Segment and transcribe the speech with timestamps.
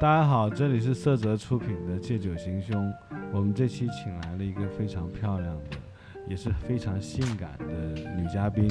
[0.00, 2.84] 大家好，这里是色泽出品的《借酒行凶》，
[3.32, 5.76] 我们这期请来了一个非常漂亮的，
[6.28, 7.64] 也是非常性感的
[8.16, 8.68] 女嘉宾。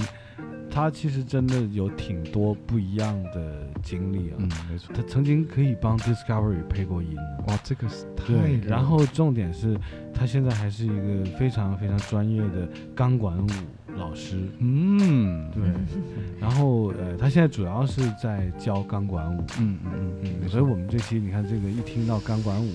[0.70, 4.36] 她其实真的有挺多不一样的经历啊。
[4.40, 4.94] 嗯，没错。
[4.94, 7.16] 她曾经可以帮 Discovery 配过音。
[7.48, 9.80] 哇，这个是太对，了然后重点是，
[10.14, 13.50] 她现在还是一个非常非常专业的钢管舞
[13.98, 14.38] 老师。
[14.60, 15.64] 嗯，对，
[16.40, 19.42] 然后呃，他现在主要是在教钢管舞。
[19.60, 19.92] 嗯嗯
[20.24, 22.72] 嗯嗯，所以我们这期你看这个一听到钢管舞，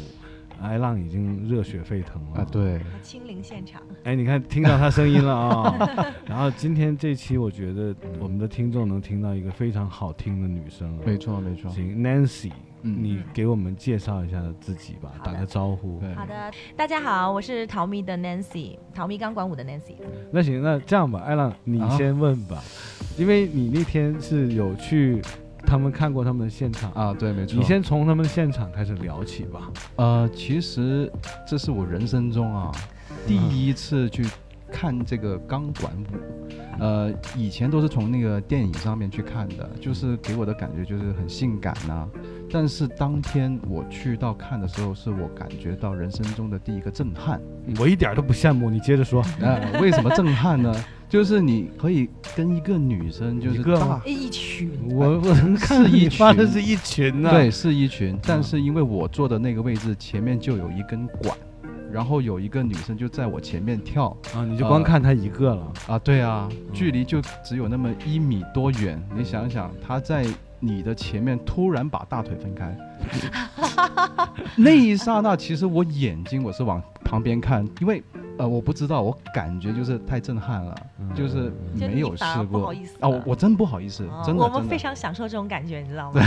[0.60, 2.46] 艾浪已经热血沸腾了啊，。
[2.50, 5.74] 对，亲临现场，哎，你看听到他声音了啊、
[6.26, 11.00] 然后今天这期我觉得我们的听众能听到一个非常好听的女声啊。
[11.06, 11.70] 没错没错。
[11.70, 15.98] 行，Nancy，嗯你给我们介绍一下自己吧，打个招呼。
[16.00, 19.96] 对好的，大家好，我是陶米的 Nancy，陶米钢管舞的 Nancy。
[20.30, 22.62] 那行，那这样吧，艾浪你啊先问吧，
[23.16, 25.20] 因为你那天是有去
[25.66, 27.58] 他们看过他们的现场，啊，对，没错。
[27.58, 29.70] 你先从他们的现场开始聊起吧。
[29.96, 31.10] 呃，其实
[31.46, 32.72] 这是我人生中啊
[33.26, 34.24] 第一次去
[34.70, 36.16] 看这个钢管舞。
[36.80, 42.08] 呃，以前都是从那个电影上面去看的，就是给我的感觉就是很性感呐、
[42.48, 47.40] 但是当天我去到看的时候，是我感觉到人生中的第一个震撼。
[47.80, 49.24] 我一点都不羡慕，你接着说。
[49.40, 50.72] 呃，为什么震撼呢？
[51.08, 61.36] 就是你可以跟一个女生，就是大一个一群，我我能看是一你发的是一群呢、对，是一群，但是因为我坐的那个位置前面就有一根管，
[61.92, 65.72] 然后有一个女生就在我前面跳啊，你就光看她一个了。
[65.86, 70.26] 啊，对啊，嗯距离就只有那么一米多远，你想想，她在
[70.60, 72.76] 你的前面突然把大腿分开，
[74.56, 78.02] 那一刹那，其实我眼睛我是往旁边看，因为
[78.38, 86.22] 呃我不知道，我感觉就是太震撼了，嗯就是就没有试过不好意思啊，我我真不好意思，哦真的，我们非常享受这种感觉，你知道吗？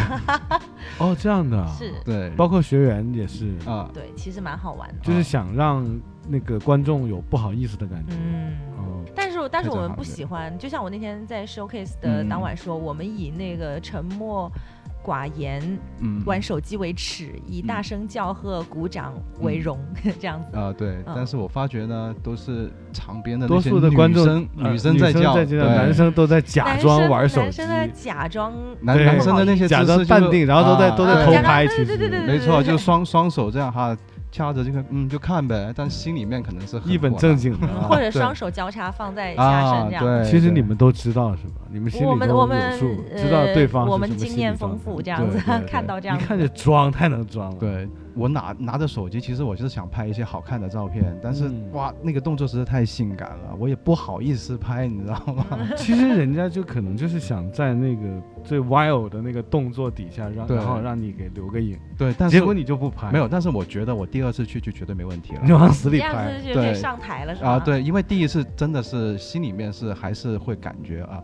[1.00, 4.96] 哦，这样的啊，是，对，包括学员也是，啊，对，其实蛮好玩的。
[5.02, 5.86] 就是想让
[6.28, 8.14] 那个观众有不好意思的感觉。
[8.14, 8.58] 嗯。
[8.78, 14.52] 哦，但是，但是我们不喜欢，就像我那天在 showcase 的嗯当晚说，我们以那个沉默、
[15.04, 15.62] 寡言、
[16.00, 16.22] 嗯。
[16.26, 19.80] 玩手机为耻，以大嗯声叫喝、鼓掌为荣，
[20.20, 20.58] 这样子。
[20.58, 21.14] 啊，对，嗯。
[21.16, 33.96] 但是我发觉呢，都是场边的多那些数的观众女生呃女生在叫，男生都在假男装生玩手机，男生在假装男男生的那些假装淡定，然后都在啊都在偷拍，其对对对对实对没错，就双双手这样哈
[34.32, 37.84] 掐着这个，嗯，就看呗，但心里面可能是很一本正经的啊。
[37.90, 40.06] 或者双手交叉放在下啊身这，样。
[40.06, 41.62] 对，其实你们都知道是吧？
[41.70, 45.38] 你们心里有们我们数，呃知道对方是我们什么经验丰富，这样子
[45.68, 47.58] 看到这样子，一看就装，太能装了。
[47.60, 55.46] 对我拿拿着手机，其实我就是想拍一些好看的照片，但是、嗯哇，那个动作实在太性感了，我也不好意思拍，你知道吗？
[55.78, 58.02] 其实人家就可能就是想在那个
[58.44, 65.52] 最 wild 的那个动作底下让，对然后让你给留个影，对，但是结果你就不拍，没有，但是我觉得我第二次去就绝对没问题了你。
[65.52, 66.32] 往死里拍。
[66.32, 67.52] 样子就可以对上台了，是吧？
[67.52, 71.22] 啊，对，因为第一次真的是心里面是还是会感觉啊，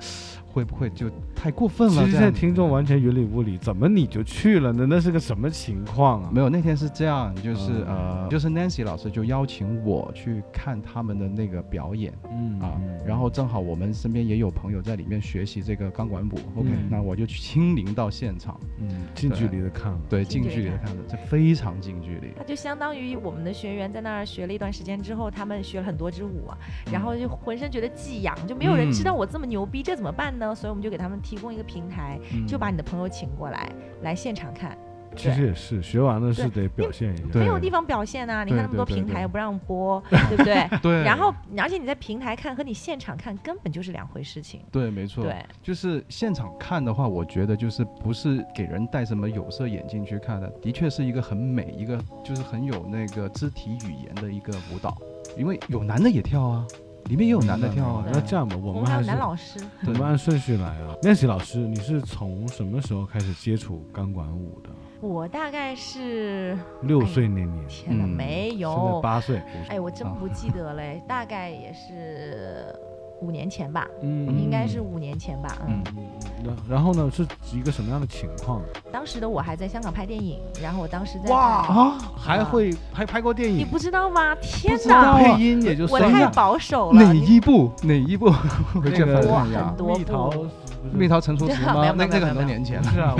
[0.57, 2.03] 会不会就太过分了？
[2.03, 4.87] 其实现在听众完全云里雾里，怎么你就去了呢？
[4.89, 6.31] 那是个什么情况啊？
[6.33, 19.99] 没有，那天是这样，就是、嗯呃，就是 Nancy 老师就邀请我去看他们的那个表演嗯啊，然后正好我们身边也有朋友在里面学习这个钢管舞，OK，、嗯那我就去亲临到现场，嗯，近距离的看了。
[20.09, 22.31] 对，近近距离的看的，这非常近距离。
[22.35, 26.57] 它就相当于我们的学员在那儿学了一段时间之后，他们学了很多支舞啊，
[26.91, 30.46] 然后就浑身觉得技痒，就没有人知道我这么牛逼，这怎么办呢？
[30.53, 33.71] 所以我们就给他们提供一个平台，嗯就把你的朋友请过来，
[34.01, 34.77] 来现场看。
[35.15, 37.39] 其实也是学完了是得表现一下。
[37.39, 38.43] 没有地方表现啊！
[38.43, 40.67] 你看那么多平台又不让播， 对不对？
[40.79, 44.61] 对， 然后，而且你在平台看和你现场看根本就是两回事情。
[44.71, 54.95] 对，没错，对，就是现场看的话，我觉得就是不是给人戴什么有色眼镜去看的，的确是一个很美，一个就是很有那个肢体语言的一个舞蹈，
[55.35, 56.67] 因为有男的也跳啊，
[57.09, 60.95] 里面也有男的跳啊，那这样吧，我我们还有男老师， 我们按顺序来啊。
[61.01, 64.69] Nancy 老师，你是从什么时候开始接触钢管舞的？
[64.99, 69.41] 我大概是六岁那年，天哪，嗯没现在有，八岁。
[69.69, 72.75] 哎，我真啊不 记得嘞，大概也是
[73.21, 75.83] 五年前吧，嗯应该是五年前吧，嗯。
[75.97, 76.03] 嗯，
[76.45, 77.25] 然然后呢，是
[77.57, 78.61] 一个什么样的情况？
[78.91, 83.57] 当时的我还在香港拍电影，然后我当时在哇啊，还会还拍过电影？
[83.57, 84.35] 你不知道吗？
[84.41, 86.27] 天知道哪，配音也就我太。
[86.27, 87.01] 保守了。
[87.01, 87.71] 哪一部？
[87.83, 88.29] 哪一部？
[88.73, 89.75] 回去那个哇翻看一下很。
[89.77, 90.45] 多蜜桃部，
[90.93, 91.81] 蜜桃成熟时没有吗？
[91.81, 93.15] 没有没有那那个很多年前了。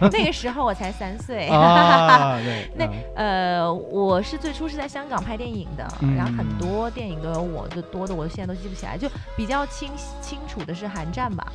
[0.12, 1.48] 那个时候我才三岁。
[1.48, 8.96] 啊，对， 那啊呃，我是最初是在香港拍电影的，嗯然后很多电影都有我就多的，我现在都记不起来。
[8.96, 9.90] 就比较清
[10.20, 11.46] 清楚的是《寒战》吧，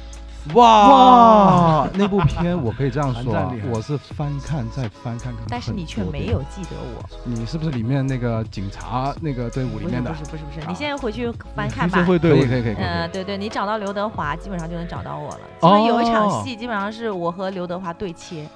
[0.53, 6.39] 哇，那部片我可以这样说啊韩战厉害， 我是翻看再翻看看，但是你却没有。
[6.43, 7.03] 记得我。
[7.23, 10.17] 你是不是里面那个警察那个队伍里不是面的不？
[10.17, 12.09] 是不是不是，啊你现在回去翻看吧黑社。
[12.11, 12.83] 会可以伍可以可以可以。
[12.83, 15.39] 嗯，对对，你找到刘德华，基本上就能找到我了。
[15.61, 18.47] 其实有一场哦戏，基本上是我和刘德华对切。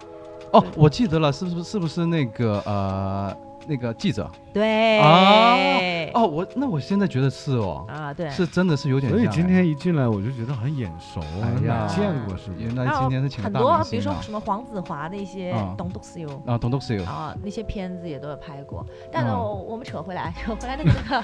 [0.51, 3.35] 哦，我记得了，是不是是不是那个呃
[3.69, 4.30] 那个记者？
[4.54, 4.98] 对。
[5.00, 5.56] 啊
[6.16, 8.27] 哦，我那我现在觉得是哦，啊，对。
[8.31, 9.12] 是真的是有点。
[9.12, 12.66] 所以今天一进来我就觉得很眼熟啊，哎呀哪见过是不是？
[12.66, 18.83] 原来然后今天是请了很多比如说什么黄子华的一些啊《Don't Do s You》啊，董董事有啊，那些片子也都有拍过。
[19.12, 21.21] 但是嗯我我们扯回来， 扯回来那个那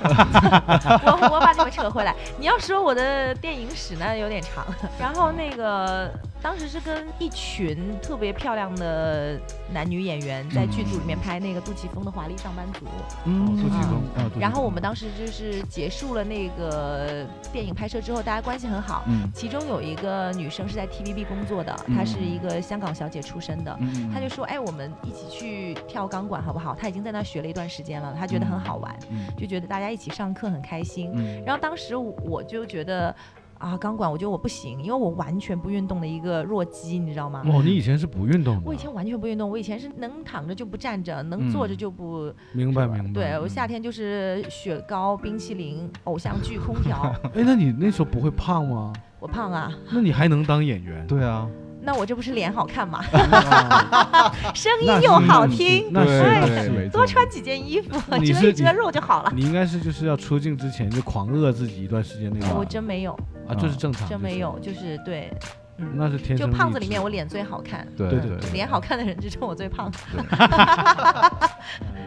[1.01, 2.15] 个， 我我把你们扯回来。
[2.39, 4.63] 你要说我的电影史呢，有点长。
[4.99, 6.11] 然后那个
[6.45, 9.35] 当时是跟一群特别漂亮的
[9.73, 12.85] 男女演员在剧组里面拍那个杜琪峰的《华丽上班族》。
[13.25, 19.03] 嗯杜琪峰啊，然后我们当时就是结束了那个电影拍摄之后，大家关系很好。
[19.07, 23.75] 嗯其中有一个女生是在 TVB 工作的，她是一个香港小姐出身的。
[23.81, 31.11] 嗯她就说：“哎，我们一起去跳钢管好不好？”她已经在那学了一段时间了，她觉得很好玩，嗯就觉得大家一起上课很开心。
[31.15, 33.13] 嗯然后当时我就觉得
[33.57, 37.41] 啊，钢管我觉得我不行，因为我完全不运动的一个弱鸡，你知道吗？
[37.47, 38.61] 哦，你以前是不运动的？
[38.65, 42.31] 我以前完全不运动，我以前是能躺着就不站着，能坐着就不。
[42.53, 43.13] 明白明白。
[43.13, 47.13] 对我嗯夏天就是雪糕、冰淇淋、偶像剧、空调。
[47.33, 48.93] 哎，那你那时候不会胖吗？
[49.19, 51.05] 我胖啊，那你还能当演员？
[51.07, 51.47] 对啊，
[51.81, 53.03] 那我这不是脸好看吗？
[53.13, 59.31] 啊声音又好那是听，那是对那是多穿几件衣服，遮一遮肉就好了。
[59.35, 62.57] 你应该是就是要出镜之前就狂饿自己一段时间那种。
[62.57, 65.31] 我真没有，啊，这是正常，真没有，就是对，
[65.77, 69.91] 嗯，那是天就生就胖子里面我脸最好看，对对对对，脸好看的人之中我最胖。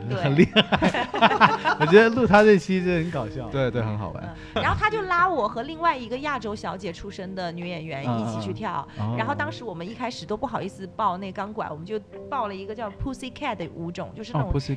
[0.08, 1.06] 对很厉害。
[1.79, 3.46] 我觉得录他这期真的很搞笑。
[3.50, 4.35] 对对很好玩。
[4.55, 12.00] 嗯，然后他就拉我和另外一个亚洲小姐出身的女演员一起去跳，哦然后当时我们一开始都不好意思报那钢管，我们就
[12.31, 14.75] 报了一个叫 Pussy Cat 的舞种，就是那哦种性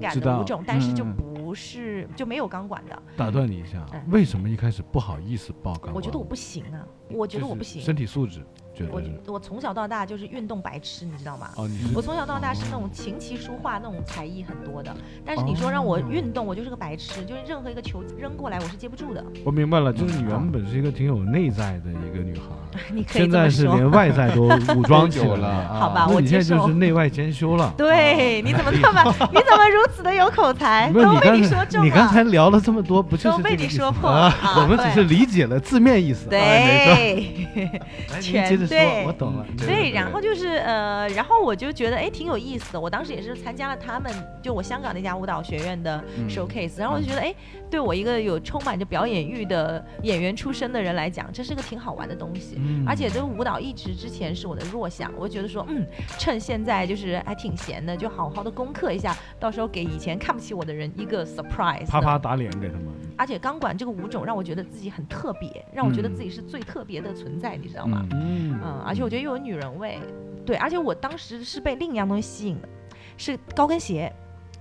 [0.00, 1.14] 感的舞种，但是就嗯
[1.52, 3.02] 不是就没有钢管的。
[3.14, 5.94] 打断你一下嗯，为什么一开始不好意思报钢管？
[5.94, 7.82] 我觉得我不行啊，我觉得我不行。
[7.82, 8.42] 身体素质
[8.74, 9.00] 觉我。
[9.26, 11.50] 我从小到大就是运动白痴，你知道吗？
[11.56, 19.24] 哦，你我从小到大是那种琴棋书画那种才艺很多的，但是你说让我运动，我就是个白痴，就是任何一个球扔过来我是接不住的。
[19.44, 23.80] 我明白了，就是你原本是一个挺有内在的一个女孩， 你可以现在是这么说。
[23.80, 24.42] 连外在都
[24.74, 27.72] 武 装起来了，啊 好吧我那你现在就是内外兼修了。
[27.76, 29.02] 对，你怎么那么
[29.32, 30.90] 你怎么如此的有口才？
[30.92, 36.28] 都被你说中了你刚，才聊了这么多，不就是都被你说破啊啊我们只是理解了字面意思。
[36.34, 37.14] 哎
[37.54, 37.80] 对。
[38.20, 39.46] 全对说，我懂了。
[39.58, 42.80] 对对，然后就是呃，然后我就觉得哎挺有意思的。
[42.80, 44.12] 我当时也是参加了他们
[44.42, 47.34] 就我香港那家舞蹈学院的嗯 showcase，、然后我就觉得哎，
[47.70, 52.56] 对我一个有充满着表演欲的演员出身的人来讲，这是个挺好玩的东西。
[52.58, 55.86] 嗯而且这个舞蹈一直之前是我的弱项，我就觉得说，嗯，
[56.18, 61.86] 趁现在就是还挺闲的，就好好的攻克一下，到时候给以前看不起我的人一个 surprise。
[61.86, 62.18] 啪啪。
[62.22, 62.84] 打脸给他们。
[63.22, 68.04] 而且钢管这个舞种让我觉得自己很特别，让我觉得嗯自己是最特别的存在，你知道吗？
[68.10, 69.96] 嗯嗯，而且我觉得又有女人味，
[70.44, 72.68] 对，而且我当时是被另一样东西吸引的，
[73.16, 74.12] 是高跟鞋，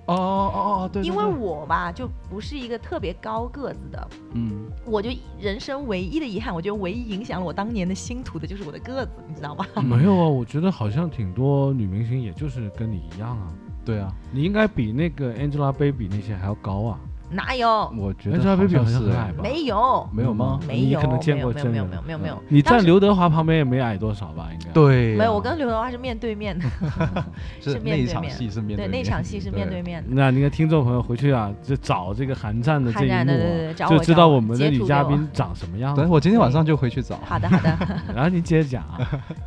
[0.06, 5.10] 哦哦哦，哦，对因为我吧就不是一个特别高个子的，嗯我就
[5.40, 9.66] 人生唯一的遗憾，我觉得唯一影响了我当年的星途的就是我的个子，你知道吗？
[9.82, 13.52] 没有啊，我觉得好像挺多女明星，也就是跟你一样啊。
[13.84, 17.00] 对啊，你应该比那个 Angelababy 那些还要高啊。
[17.32, 17.92] 哪有？
[17.98, 19.42] 我觉得 Angelababy 好像很矮吧？
[19.42, 20.60] 没有，没有吗？
[20.68, 22.44] 没有，你可能见没有过真人没有没有没有没有没有。
[22.50, 24.50] 你站刘德华旁边也没矮多少吧？
[24.52, 24.72] 应该。
[24.72, 26.66] 对啊，没有，我跟刘德华是面对面的，
[27.62, 30.10] 是是那场面对面是面面那场戏是面对对面的。
[30.12, 36.12] 那那个听众朋友回去啊，就找这个韩战的这韩一幕 战的对对啊，对，我找我知道我们的女嘉宾长什么样对，子。
[36.12, 37.18] 我今天晚上就回去找。
[37.24, 37.78] 好的好的，
[38.14, 39.00] 然后你接着讲啊。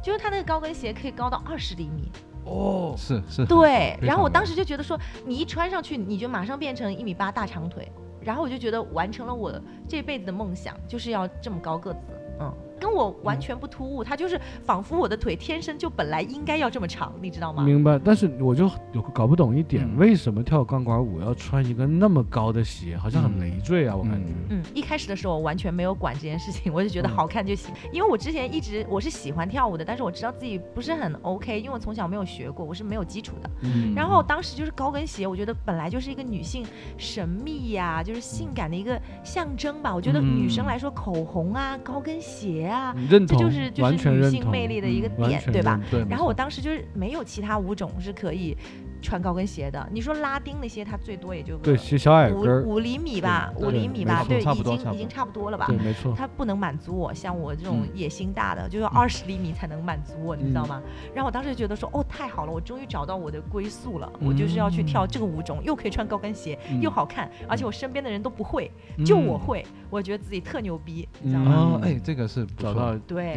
[0.03, 2.11] 就是他那个高跟鞋可以高到二十厘米，
[2.45, 3.99] 哦，是是，对。
[4.01, 9.53] 然后我当时就觉得说，你一穿上去，你就马上变成一米八大长腿，然后我就觉得完成了我
[9.89, 12.01] 这辈子的梦想，就是要这么高个子，
[12.41, 12.55] 嗯。
[12.81, 17.63] 跟我完全不突兀，它就是仿佛我的腿天生就本来应该要这么长，你知道吗？
[17.63, 17.99] 明白。
[17.99, 22.97] 但是我就有搞不懂一点，嗯为什么跳钢管舞要穿一个那么高的鞋？
[22.97, 24.33] 好像很嗯累赘啊，我感觉。
[24.51, 27.75] 嗯嗯，一开始的时候我完全没有管这件事情，我就觉得嗯好看就行。
[27.93, 33.51] 因为我之前一直我是喜欢跳舞的，但是我知道自己不是很 OK，因为我从小没有学过，我是没有基础的。
[33.63, 36.67] 嗯然后当时就是高跟鞋，我觉得本来就是一个女性
[36.99, 39.95] 神秘呀、就是性感的一个象征吧。
[39.95, 45.81] 我觉得女生嗯来说，口红啊、高跟鞋啊，嗯认同，这就是就是女性魅力的一个点，对吧？
[46.09, 48.57] 然后我当时就是没有其他舞种是可以
[49.05, 49.87] 穿高跟鞋的。
[49.93, 55.77] 你说拉丁那些，他最多也就个对，其实小矮跟儿，五五厘米吧，对五厘米吧，对，已经已经差不多了吧对，。
[55.77, 60.83] 没错，它不能满足我，像我这种嗯野心大的，就要二十厘米才能满足我，你知道吗？
[61.15, 68.71] 然后我当时就觉得说，哦，太好了，我终于找到我的归宿了，我就是要去跳这个舞种，又可以穿高跟鞋，嗯又好看，而且我身边的人都不会，
[69.05, 71.55] 就我会，我觉得自己特牛逼，你知道嗯吗？
[71.55, 73.35] 哦，哎，这个是找到对。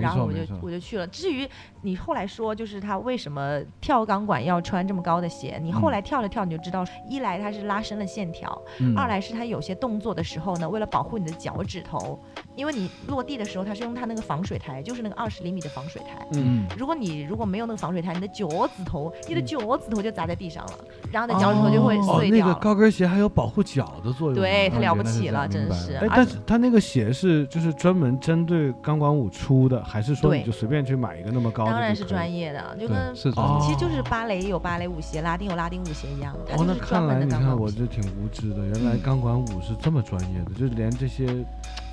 [0.00, 1.06] 然后我就我就去了。
[1.08, 1.48] 至于
[1.82, 12.18] 你后来说，就是他为什么跳钢管要穿这么高的鞋，你后嗯来跳了跳你就知道，一来它是拉伸了线条，嗯二来是它有些动作的时候呢，为了保护你的脚趾头，
[12.54, 16.26] 因为你落地的时候它是用它那个防水台，就是那个二十厘米的防水台。
[16.34, 20.72] 嗯，如果你如果没有那个防水台，你的脚趾头，你的嗯脚趾头就砸在地上了，
[21.10, 22.52] 然后你的脚趾头就会哦，碎掉了。
[22.52, 25.98] 那个高跟鞋还有保护脚的作用，对，它哦了不起了，真是。
[26.10, 31.70] 但是它那个鞋是就是专门针对钢管舞出的，还是说你就随便去买一个那么高的？
[31.72, 32.26] 当然是专。
[32.26, 33.30] 业的，就跟其
[33.70, 37.30] 实就是芭蕾有芭蕾舞鞋，拉丁有拉丁舞鞋一样，的哦，那看来你。
[37.30, 41.26] 看我这挺无知的，原来嗯钢管舞是这么专业的，就是连这些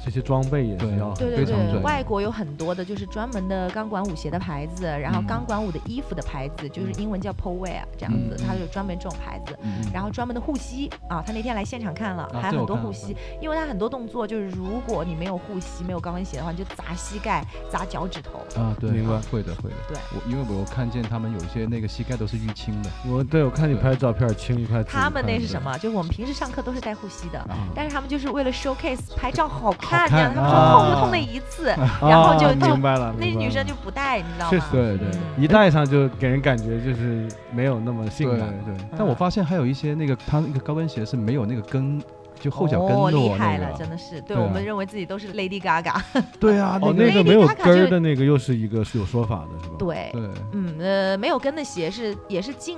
[0.04, 9.58] 这些装备也是对要对对对，非常专业外国有很多的就是专门的钢管舞鞋的牌子，然后嗯钢管舞的衣服的牌子，就是英文叫 pole wear 这样子，嗯它有专门这种牌子。
[9.62, 18.40] 嗯然后专门的护膝啊，他那天来现场看了，啊还有很多护膝，因为他很多动作就是如果你没有护膝、没有高跟鞋的话，你就砸膝盖、砸脚趾头。
[18.60, 19.76] 啊，对，明白会的会的。
[19.88, 24.84] 对我因为我看见他们有一些那个膝盖都是淤青的我对我看你拍的照片青一块。
[24.84, 25.78] 他们那是什么？
[25.78, 32.00] 就是我们平时上课都是带护膝的，啊，但是他们就是为了 showcase 拍照好看，好这样他们说痛痛那一次，啊？
[32.02, 34.66] 然后就就明白了，那女生就不戴，你知道吗？
[34.72, 38.50] 对对嗯一戴上就给人感觉就是没有那么性对感。
[38.66, 38.74] 对。
[38.98, 42.02] 但我发现还有一些那个他那个高跟鞋是没有那个跟，
[42.40, 43.78] 就后脚跟哦，厉害了，那个。
[43.78, 46.00] 真的是，对对啊我们认为自己都是 Lady Gaga，
[46.40, 49.76] 对啊，哦，那那个没有跟的那个又是一个是有说法的，是吧？
[49.80, 50.22] 对，对，
[50.54, 52.78] 嗯呃，没有跟的鞋是也是近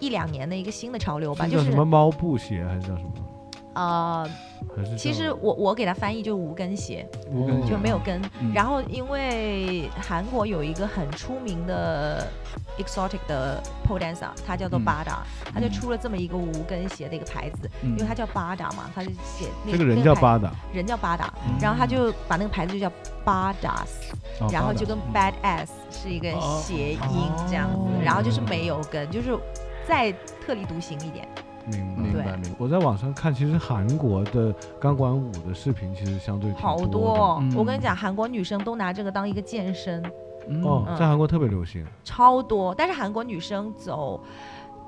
[0.00, 3.10] 一两年的一个新的潮流吧，就是叫什么猫步鞋还是叫什么？
[3.74, 4.28] 呃，
[4.96, 8.20] 其实我我给它翻译就是无跟鞋，无跟鞋就没有跟。
[8.40, 8.52] 嗯。
[8.54, 12.26] 然后因为韩国有一个很出名的
[12.78, 14.84] exotic 的 pole dancer，他叫做嗯。
[14.84, 15.16] Bada，、
[15.52, 15.72] 他就嗯。
[15.72, 21.58] 出了这么一个无跟鞋的一个牌子，因为他叫 Bada 嘛，他就写那这个人叫巴达，人叫 Bada，、嗯。
[21.60, 22.90] 然后他就把那个牌子就叫
[23.24, 26.98] Badas，、哦然后就跟 badass 是一个哦谐音
[27.48, 27.88] 这样子，哦。
[28.04, 29.36] 然后就是没有跟，就是
[29.86, 30.12] 再
[30.44, 31.26] 特立独行一点。
[31.66, 32.56] 明白明白。
[32.58, 37.38] 我在网上看，其实韩国的钢管舞的视频其实相对挺好多多哦！
[37.42, 40.08] 嗯我跟你讲，韩国女生都拿这个当一个健身，的
[40.62, 41.84] 哦，嗯在韩国特别流行。
[42.04, 42.74] 超多。
[42.74, 44.22] 但是韩国女生走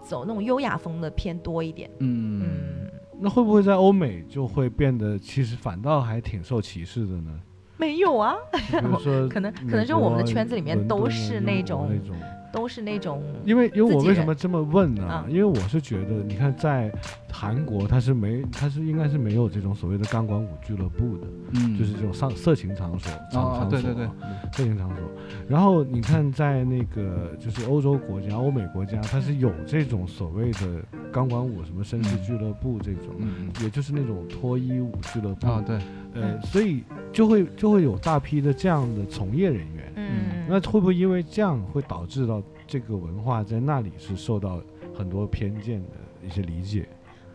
[0.02, 1.90] 走那种优雅风的偏多一点。
[2.00, 7.30] 嗯嗯，那会不会在欧美就会变得其实反倒还挺受歧视的呢？
[7.78, 8.34] 没有啊，
[8.72, 12.16] 就比如说 可能可能就我们的圈子里面都是那种那种。
[12.56, 15.24] 都是那种因为因为我为什么这么问呢？
[15.26, 16.90] 嗯因为我是觉得，你看在
[17.30, 24.14] 韩国，它是没，它是应该是没有这种所谓的钢管舞俱乐部的，嗯就是这种上色情场所场啊，场所对对对啊，
[24.54, 24.98] 色情场所。
[25.46, 30.82] 然后你看，在那个就是欧洲国家、欧美国家，它是有这种所谓的
[31.12, 35.78] 钢管舞什么绅士嗯俱乐部这种，嗯也就是那种脱衣舞俱乐部嗯啊对，
[36.14, 36.82] 呃，所以
[37.12, 39.75] 就会就会有大批的这样的从业人员。
[40.08, 44.60] 嗯，那会不会因为这样会导致到这个文化在那里是受到
[44.94, 45.90] 很多偏见的
[46.24, 46.88] 一些理解？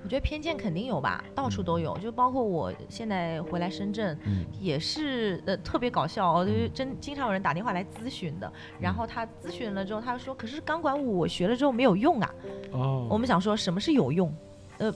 [0.04, 4.44] 我觉得偏见肯定有吧，到处都有，就包括我现在回来深圳，嗯。
[4.60, 12.34] 也是呃特别搞笑哦，就是真经常有人打电话来咨询的，然后他咨询了之后，他说，可是钢管舞我学了之后没有用啊，
[12.72, 13.08] 哦。
[13.12, 14.34] 我们想说什么是有用？
[14.80, 14.92] 呃，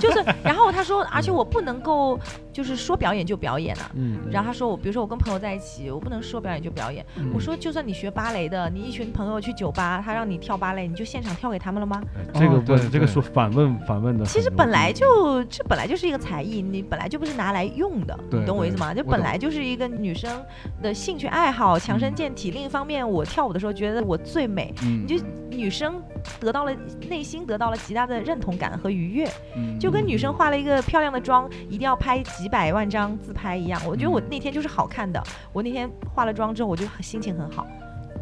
[0.00, 2.18] 就是，然后他说， 而且我不能够
[2.58, 3.88] 就是说表演就表演啊。
[3.94, 7.06] 嗯，然后他说我，比如说我跟朋友在一起，我不能说表演就表演。
[7.16, 12.02] 嗯我说，就算你学芭蕾的，你一群朋友去酒吧，他让你跳芭蕾，你就现场跳给他们了吗？
[12.34, 18.92] 哎这个哦对问这个对说反问反问的，其实本来就这本来就是一个才艺，你本来就不是拿来用的，你懂我意思吗？
[18.92, 20.42] 就本来就是一个女生
[20.82, 22.50] 的兴趣爱好，强身健体。
[22.50, 26.02] 另一方面，我跳舞的时候觉得我最美，嗯你就女生
[26.40, 26.74] 得到了
[27.08, 33.80] 内心得到了极大的认同感和愉悦，嗯就跟女生化了一个漂亮的妆，一定要拍几百万张自拍一样。
[33.86, 37.66] 我觉得我嗯那天就是好看的，我那天化了妆之后，我就心情很好。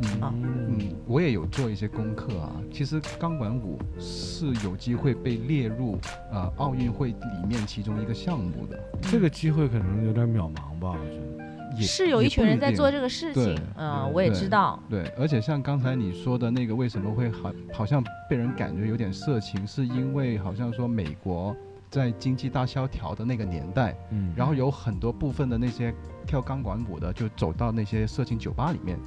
[0.03, 2.53] 嗯啊嗯嗯，我也有做一些功课啊。
[2.71, 5.99] 其实钢管舞是有机会被列入
[6.31, 8.79] 呃奥运会里面其中一个项目的。
[9.01, 11.47] 这个机会可能有点渺茫吧，我觉得。
[11.79, 14.79] 也是有一群人在做这个事情对，嗯，对我也知道。
[14.89, 21.55] 对，而且像刚才你说的那个，为什么会好好像被人感觉有点色情，是因为好像说美国
[21.97, 25.95] 在经济大萧条的那个年代，嗯，然后有很多部分的那些
[26.27, 28.99] 跳钢管舞的就走到那些色情酒吧里面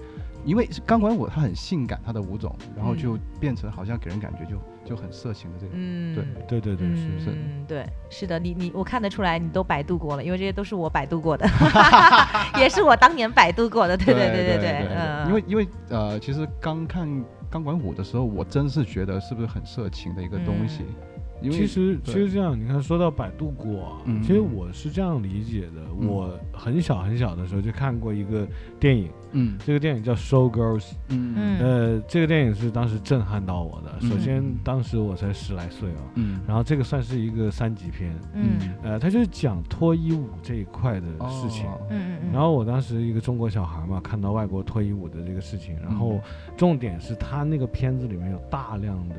[0.44, 5.76] 因为钢管舞它很性感，它的舞种，然后就嗯变成好像给人感觉就就很色情的这种。
[5.76, 6.26] 嗯，对。
[6.48, 7.30] 对对对，是不是。
[7.30, 11.48] 嗯，对，是的，你你我看得出来，你都百度过了，因为这些都是我百度过的，
[12.58, 17.08] 也是我当年百度过的，对对对对对，嗯，因为因为呃，其实刚看
[17.52, 20.86] 钢管舞的时候，我真是觉得是不是很色情的一个东西，
[21.42, 24.22] 因为其实其实这样，你看说到百度果，嗯。
[24.22, 25.82] 其实我是这样理解的。
[26.00, 26.08] 嗯。
[26.08, 28.48] 我很小很小的时候就看过一个
[28.80, 29.58] 电影，嗯。
[29.66, 30.80] 这个电影叫《Show Girls》。
[31.10, 31.34] 嗯。
[31.38, 31.60] 嗯。
[31.60, 33.92] 呃，这个电影是当时震撼到我的。
[34.02, 36.40] 首嗯先，当时我才十来岁啊，嗯。
[36.48, 38.60] 然后这个算是一个三级片，嗯。
[38.84, 41.66] 呃，它就是讲脱衣舞这一块的事情。
[41.68, 41.80] 哦。
[41.90, 46.20] 嗯嗯，然后我当时一个中国小孩嘛，看到外国脱衣舞的这个事情，然后
[46.58, 49.16] 重点是他那个片子里面有大量的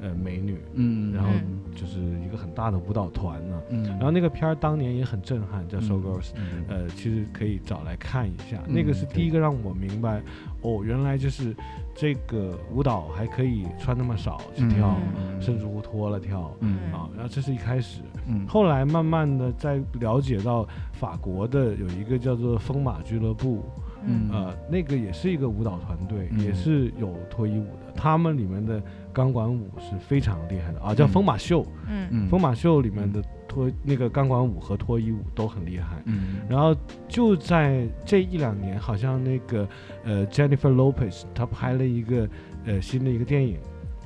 [0.00, 1.58] 呃美女，嗯，然后嗯。
[1.78, 6.64] 就是一个很大的舞蹈团呢、嗯，然后那个片儿当年也很震撼，叫《Show Girls》，嗯。
[6.66, 8.58] 呃，其实可以找来看一下。
[8.66, 10.20] 嗯那个是第一个让我明白，
[10.62, 11.54] 哦，原来就是
[11.94, 16.52] 这个舞蹈还可以穿那么少去跳，嗯甚至乎脱了跳。
[16.58, 16.78] 嗯。
[16.92, 18.44] 啊，然后这是一开始，嗯。
[18.48, 23.64] 后来慢慢的在了解到法国的有一个叫做风马俱乐部，
[24.08, 24.30] 嗯。
[24.32, 26.40] 呃，那个也是一个舞蹈团队，嗯。
[26.40, 32.08] 也是有脱衣舞的，他们里面的钢管舞是非常厉害的啊，叫嗯风马秀，嗯。
[32.10, 32.28] 嗯。
[32.28, 36.02] 疯马秀里面的脱那个钢管舞和脱衣舞都很厉害。
[36.06, 36.36] 嗯。
[36.48, 36.74] 然后
[37.06, 39.68] 就在这一两年，好像那个
[40.04, 42.28] 呃 Jennifer Lopez 她拍了一个
[42.64, 43.58] 呃新的一个电影，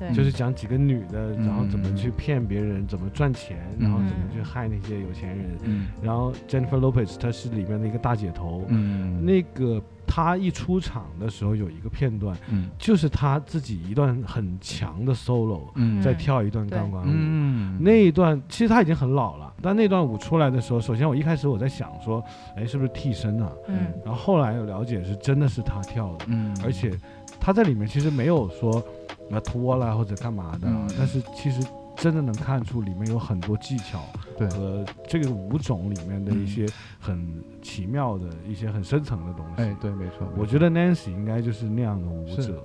[0.09, 1.95] 对，就是讲几个女的，然后怎么嗯。
[1.95, 5.57] 去骗别人，怎么赚钱，然后怎么去害那些有钱人。
[5.63, 5.87] 嗯。
[6.01, 9.23] 然后 Jennifer Lopez 她是里面的一个大姐头，嗯。
[9.23, 12.69] 那个她一出场的时候有一个片段，嗯。
[12.77, 16.01] 就是她自己一段很强的 solo，嗯。
[16.01, 17.07] 在跳一段钢管舞。
[17.09, 17.77] 嗯。
[17.79, 22.21] 那一段其实她已经很老了，但那段舞出来的时候，首先我一开始我在想说，
[22.57, 23.51] 哎，是不是替身啊？
[23.67, 23.87] 嗯？
[24.03, 26.53] 然后后来有了解是真的是她跳的，嗯。
[26.65, 26.91] 而且
[27.39, 28.83] 她在里面其实没有说
[29.31, 31.65] 啊脱了或者干嘛的但是其实
[31.95, 34.03] 真的能看出里面有很多技巧
[34.37, 34.47] 对。
[34.49, 36.65] 和这个舞种里面的一些
[36.99, 39.61] 很奇妙的一些很深层的东西。
[39.61, 42.63] 哎对没错，我觉得 Nancy 应该就是那样的舞者，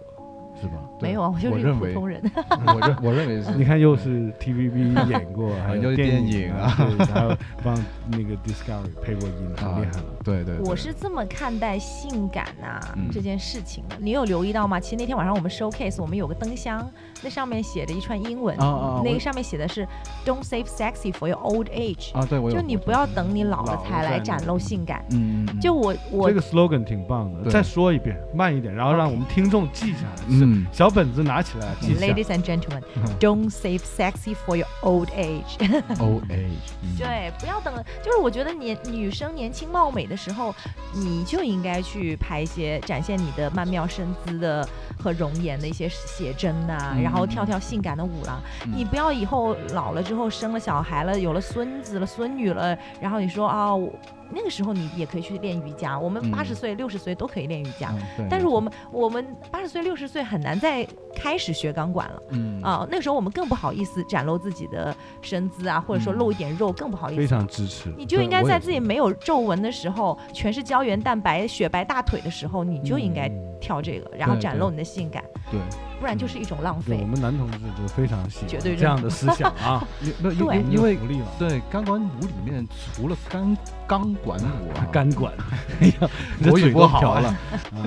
[0.60, 0.74] 是吧？
[1.00, 2.20] 没有啊，我就是普通人，
[2.66, 7.74] 我认我认为是 你看，又是 TVB 演过， 还有电电影啊还有帮
[8.10, 10.04] 那个 Discovery 配过音，很厉害了。
[10.24, 13.96] 对对，我是这么看待性感呐、嗯这件事情的。
[13.98, 14.78] 你有留意到吗？
[14.80, 16.86] 其实那天晚上我们 showcase，我们有个灯箱，
[17.22, 19.86] 那上面写着一串英文，哦哦那个上面写的是
[20.24, 25.04] "Don't save sexy for your old age"，、啊对我有就你不要等你老了才来展露性感。
[25.10, 30.22] 嗯嗯就我我这个 slogan 挺棒的，对再说一遍，慢一点，然后让我们听众记下来。
[30.28, 32.00] 嗯是小本子拿起来记下。
[32.06, 32.82] Ladies and gentlemen,
[33.18, 35.56] don't save sexy for your old age。
[35.98, 37.74] Old age 对，不要等。
[38.02, 40.54] 就是我觉得年女生年轻貌美的时候，
[40.94, 44.66] 你就应该去拍一些展现你的曼妙身姿的
[44.98, 48.42] 和容颜的一些写真呐、嗯然后跳跳性感的舞了。
[48.66, 53.90] 嗯你不要以后老了之后生了小孩了，有了孙子了、孙女了，然后你说啊，我
[54.30, 55.98] 那个时候你也可以去练瑜伽。
[55.98, 57.90] 我们嗯八十岁、六十岁都可以练瑜伽。
[58.18, 67.20] 嗯但是我们我们八十岁六十岁很难再开始学钢管了嗯啊、那个时候我们更不好意思展露自己的身姿啊，或者说嗯露一点肉更不好意思。
[67.22, 67.90] 非常支持。
[67.96, 75.58] 你就应该在自己没有皱纹的时候，全是胶原蛋白、雪白大腿的时候，你就应该嗯跳这个，然后展露你的性感，对，
[76.00, 77.06] 不然就是一种浪费我。
[77.06, 81.26] 们男同志就非常喜欢绝对这样的思想啊， 因没有因为因因为福利了。
[81.38, 83.56] 对钢管舞里面除了钢
[83.86, 85.32] 钢管舞啊， 干管，
[85.80, 86.08] 哎呀，
[86.38, 87.34] 你这国语嘴不好了。
[87.72, 87.84] 嗯，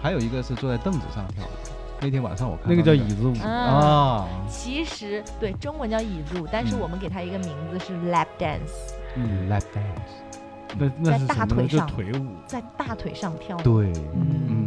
[0.00, 1.50] 还有一个是坐在凳子上跳的。
[1.98, 11.62] 那天晚上我看那个叫椅子舞，嗯，啊，其实对中文叫椅子舞，但是嗯我们给它一个名字是 lap dance，嗯，lap dance，那那是在大什么？
[11.66, 12.26] 就腿上腿舞。
[12.46, 13.56] 在大腿上跳。
[13.58, 14.64] 对，嗯嗯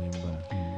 [0.00, 0.18] 明白。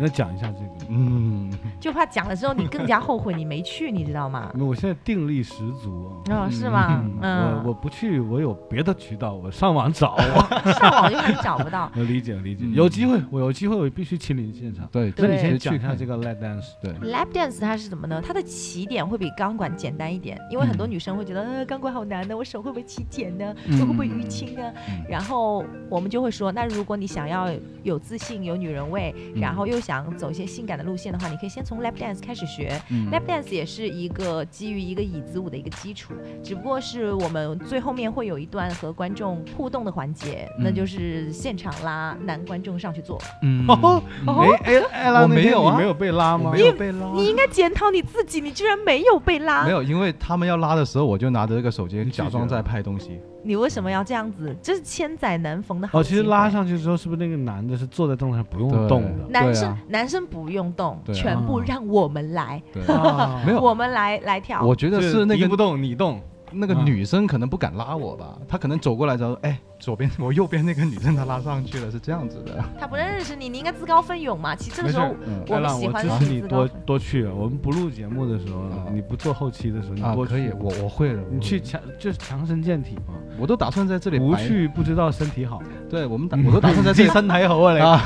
[0.00, 0.81] 那讲一下这个。
[0.94, 1.50] 嗯，
[1.80, 4.52] 就怕讲了之后你更加后悔你没去，你知道吗？
[4.60, 6.44] 我现在定力十足啊。
[6.44, 7.02] 哦，是吗？
[7.16, 10.72] 我嗯，我不去，我有别的渠道，我上网找我。
[10.72, 11.90] 上网又还找不到。
[11.96, 14.86] 我 理解理解，嗯有机会我有机会我必须亲临现场。
[14.92, 16.66] 对，对那你先其实去讲一下这个 lap dance。
[16.82, 18.22] 对，lap dance 它是什么呢？
[18.24, 23.54] 它的起点会比钢管简单一点，因为很多嗯女生会觉得，呃，钢管好难的，我手会不会起茧呢？
[23.66, 24.62] 嗯我会不会淤青呢？
[24.88, 27.48] 嗯然后我们就会说，那如果你想要
[27.82, 32.80] 有自信、有女人味，嗯然后又想走一些性感的路线的话，你可以先从 lap dance 开始学。
[32.90, 43.20] 嗯 lap dance 也是一个基于一个椅子舞的一个基础，只不过是我们最后面会有一段和观众互动的环节，那嗯就是现场拉男观众上去做。
[43.42, 46.66] 嗯， 哦哦哎哎，艾拉我没有啊你没有被拉吗我没？
[46.66, 49.64] 有被拉，你应该检讨你自己，你居然没有被拉。
[49.64, 53.20] 没有，因为他们要拉的时候，我就拿着这个手机假装在拍东西。
[53.44, 54.56] 你为什么要这样子？
[54.62, 59.26] 这是千载难逢的好哦，其实拉上去之后，是不是那个男的是坐在凳子上不用动的？
[59.28, 59.78] 男生、啊。
[59.88, 61.12] 男生不用动，啊。
[61.12, 63.42] 全部让我们来，啊。
[63.44, 64.62] 没有 我们来来跳。
[64.64, 66.20] 我觉得是那个不动你动，
[66.54, 72.64] 那个啊女生可能不敢拉我吧，她可能走过来之后，哎，左边我右边那个女生她拉上去了，是这样子的。
[72.78, 74.54] 她不认识你，你应该自告奋勇嘛。
[74.54, 77.24] 其实这个没事儿时候嗯我我喜欢的支持你多多去。
[77.26, 83.14] 我们不录节目的时候啊，你不做后期的时候，你啊，多去可以，我我会的，你去强就是强身健体嘛。
[83.38, 85.62] 我都打算在这里不，去不知道身体好。
[85.88, 87.80] 对我们打我都打算在这里三台好啊嘞。
[87.80, 88.00] 啊，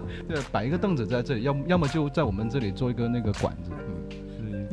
[0.28, 3.70] 对，摆一个凳子在这里，要么要么就在我们这里做一个那个管子，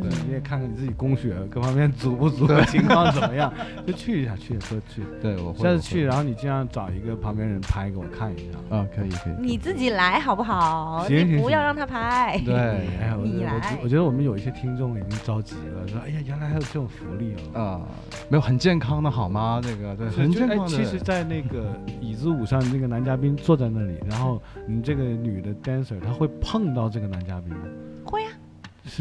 [0.04, 3.52] 嗯，是，你也看看你自己供血各方面足不足，情况怎么样，
[3.86, 5.02] 就去一下，去说去。
[5.22, 8.76] 对我会下次去，然后你尽量找一个旁边人拍给我看一下。
[8.76, 11.06] 啊，可以可以，你自己来好不好？
[11.08, 12.40] 行行不要让他拍。
[12.46, 12.56] 对，
[13.00, 17.60] 哎呀，我我你来觉我觉得我们有一些听众已经着急了，说哎呀，原来还有这种福利哦。
[17.60, 17.82] 啊，
[18.30, 19.62] 没有很健康的好吗？
[19.64, 20.68] 这个对，很健康的。
[20.68, 27.60] 其实，在那个椅子舞上，那个男嘉宾坐在那里，然后你这个女的 dancer，她会碰到这个男嘉宾吗？
[28.06, 28.38] 会啊，是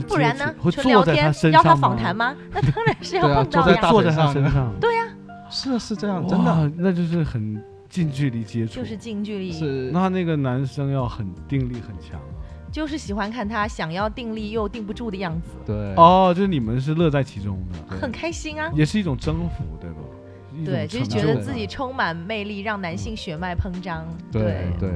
[0.09, 2.35] 不然呢纯聊天坐在他身要他访谈吗？
[2.53, 3.65] 那当然是要碰到呀。
[3.65, 5.05] 坐在大坐在他身上， 对呀，
[5.51, 8.75] 是是这样，真的哇，那就是很近距离接触。
[8.75, 12.31] 就是近距离，是那那个男生要很定力很强啊。
[12.71, 17.59] 就是喜欢看他想要定力又定不住的样子，对哦，就是你们是乐在其中
[17.91, 18.71] 的，很开心啊。
[18.75, 19.97] 也是一种征服，对吧？
[20.65, 24.07] 对，就是觉得自己充满魅力，让男性血脉膨胀。
[24.31, 24.91] 对对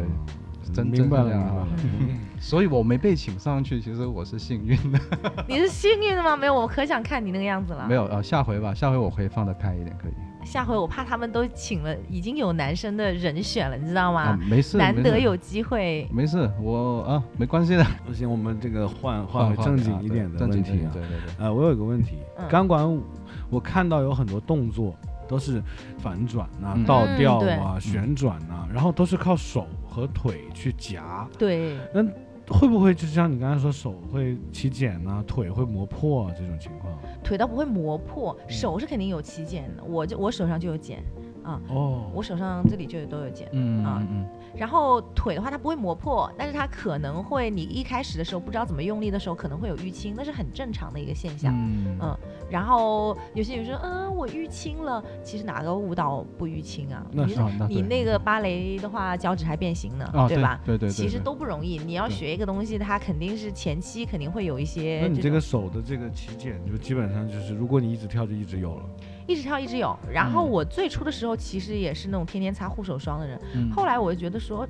[0.76, 2.20] 真明白了，真这样明白了。
[2.38, 5.00] 所以我没被请上去，其实我是幸运的。
[5.48, 6.36] 你是幸运的吗？
[6.36, 7.86] 没有，我可想看你那个样子了。
[7.88, 10.12] 没有呃，下回吧，下回我可以放得开一点，可以。
[10.44, 14.20] 下回我怕他们都请了已经有男生的人选了，你知道吗？
[14.20, 20.90] 啊，没事，难得有机会，没事，我啊没关系的，不行，我们这个换换回正经一点的正问题啊。
[20.92, 21.34] 对对对。
[21.38, 23.02] 呃，我有一个问题，嗯钢管舞，
[23.50, 24.94] 我看到有很多动作
[25.28, 25.62] 都是
[25.98, 31.28] 反转啊、嗯倒吊嗯啊、旋转啊，然后都是靠手和腿去夹。
[31.38, 32.02] 对，那
[32.48, 36.92] 会不会就像你刚才说，手会起茧啊，腿会磨破啊这种情况？
[37.24, 41.02] 腿倒不会磨破，嗯手是肯定有起茧的，我就我手上就有茧
[41.42, 43.48] 啊，哦，我手上这里就有都有茧。
[43.52, 51.52] 嗯啊嗯嗯然后腿的话，它不会磨破，但是它可能会，你一开始的时候不知道怎么用力的时候，可能会有淤青，那是很正常的一个现象。
[51.54, 52.16] 嗯嗯
[52.48, 57.04] 然后有些人说，嗯，我淤青了，其实哪个舞蹈不淤青啊？
[57.10, 60.60] 你那是啊那对你那个芭蕾的话，脚趾还变形呢，啊对吧？
[60.64, 61.78] 对对对，其实都不容易。
[61.78, 68.82] 你要学一个东西，它肯定是前期肯定会有一些那你这个手的这个起茧，就基本上就是，如果你一直跳，就一直有了。
[69.26, 69.96] 一直跳一直有。
[70.12, 74.66] 然后嗯我最初的时候其实也是那种天天擦护手霜的人，嗯后来我就觉得说，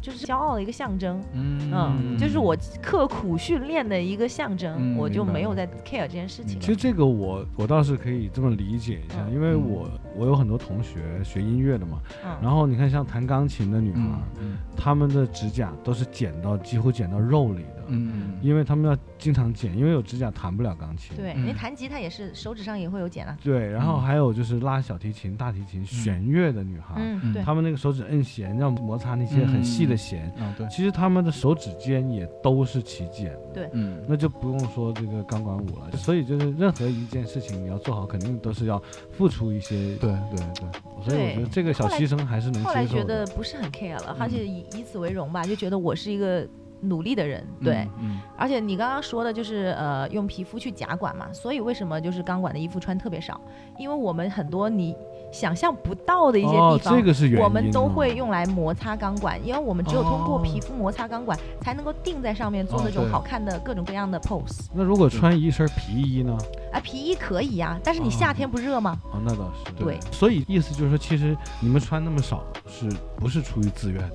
[0.00, 1.20] 就是骄傲的一个象征。
[1.32, 6.58] 嗯嗯，就是我刻苦训练的一个象征，嗯我就没有在 care 这件事情。
[6.60, 14.00] 其实这个我我倒是可以这么理解一下，嗯因为嗯我我有很多同学学音乐的嘛，嗯，然后你看像弹钢琴的女孩，
[14.76, 21.16] 她们的指甲都是剪到几乎剪到肉里的，嗯因为她们要经常剪，因为有指甲弹不了钢琴。
[21.16, 21.46] 对，嗯。
[21.46, 23.36] 你弹吉他也是手指上也会有茧啊。
[23.42, 27.32] 对，然后嗯还有就是拉小提琴、大提琴、弦乐的女孩，嗯，嗯。
[27.32, 33.50] 对，她们那个手指摁弦要摩擦那些很细的弦，啊对其实她们的手指尖也都是起茧的。
[33.54, 33.70] 对。
[33.72, 39.96] 嗯那就不用说这个钢管舞了，所以就是任何一件事情你要做好，肯定都是要付出一些。
[40.30, 43.04] 对对对所以我觉得这个小牺牲还是能后来觉。
[43.04, 46.46] 得不是很 care 了，嗯而且以以此为荣吧，就觉得我是一个
[46.80, 47.86] 努力的人，对。
[48.00, 53.40] 嗯而且你刚刚说的就是呃用皮肤去夹管嘛，所以为什么就是钢管的衣服穿特别少？
[53.78, 54.94] 因为我们很多你
[55.32, 56.96] 想象不到的一些哦地，方。
[56.96, 57.44] 这个是原因。
[57.44, 58.08] 我们都会。
[58.18, 64.66] 用来摩擦钢管，因为我们只有通过哦皮肤摩擦钢管，才能够定在上面做那种好看的各种各样的 pose。
[64.74, 66.36] 那如果穿一身皮衣呢？
[66.72, 68.98] 啊，皮衣可以呀、但是你哦夏天不热吗？
[69.12, 69.72] 哦，那倒是。
[69.74, 74.10] 对所以意思就是说，其实你们穿那么少，是不是出于自愿的？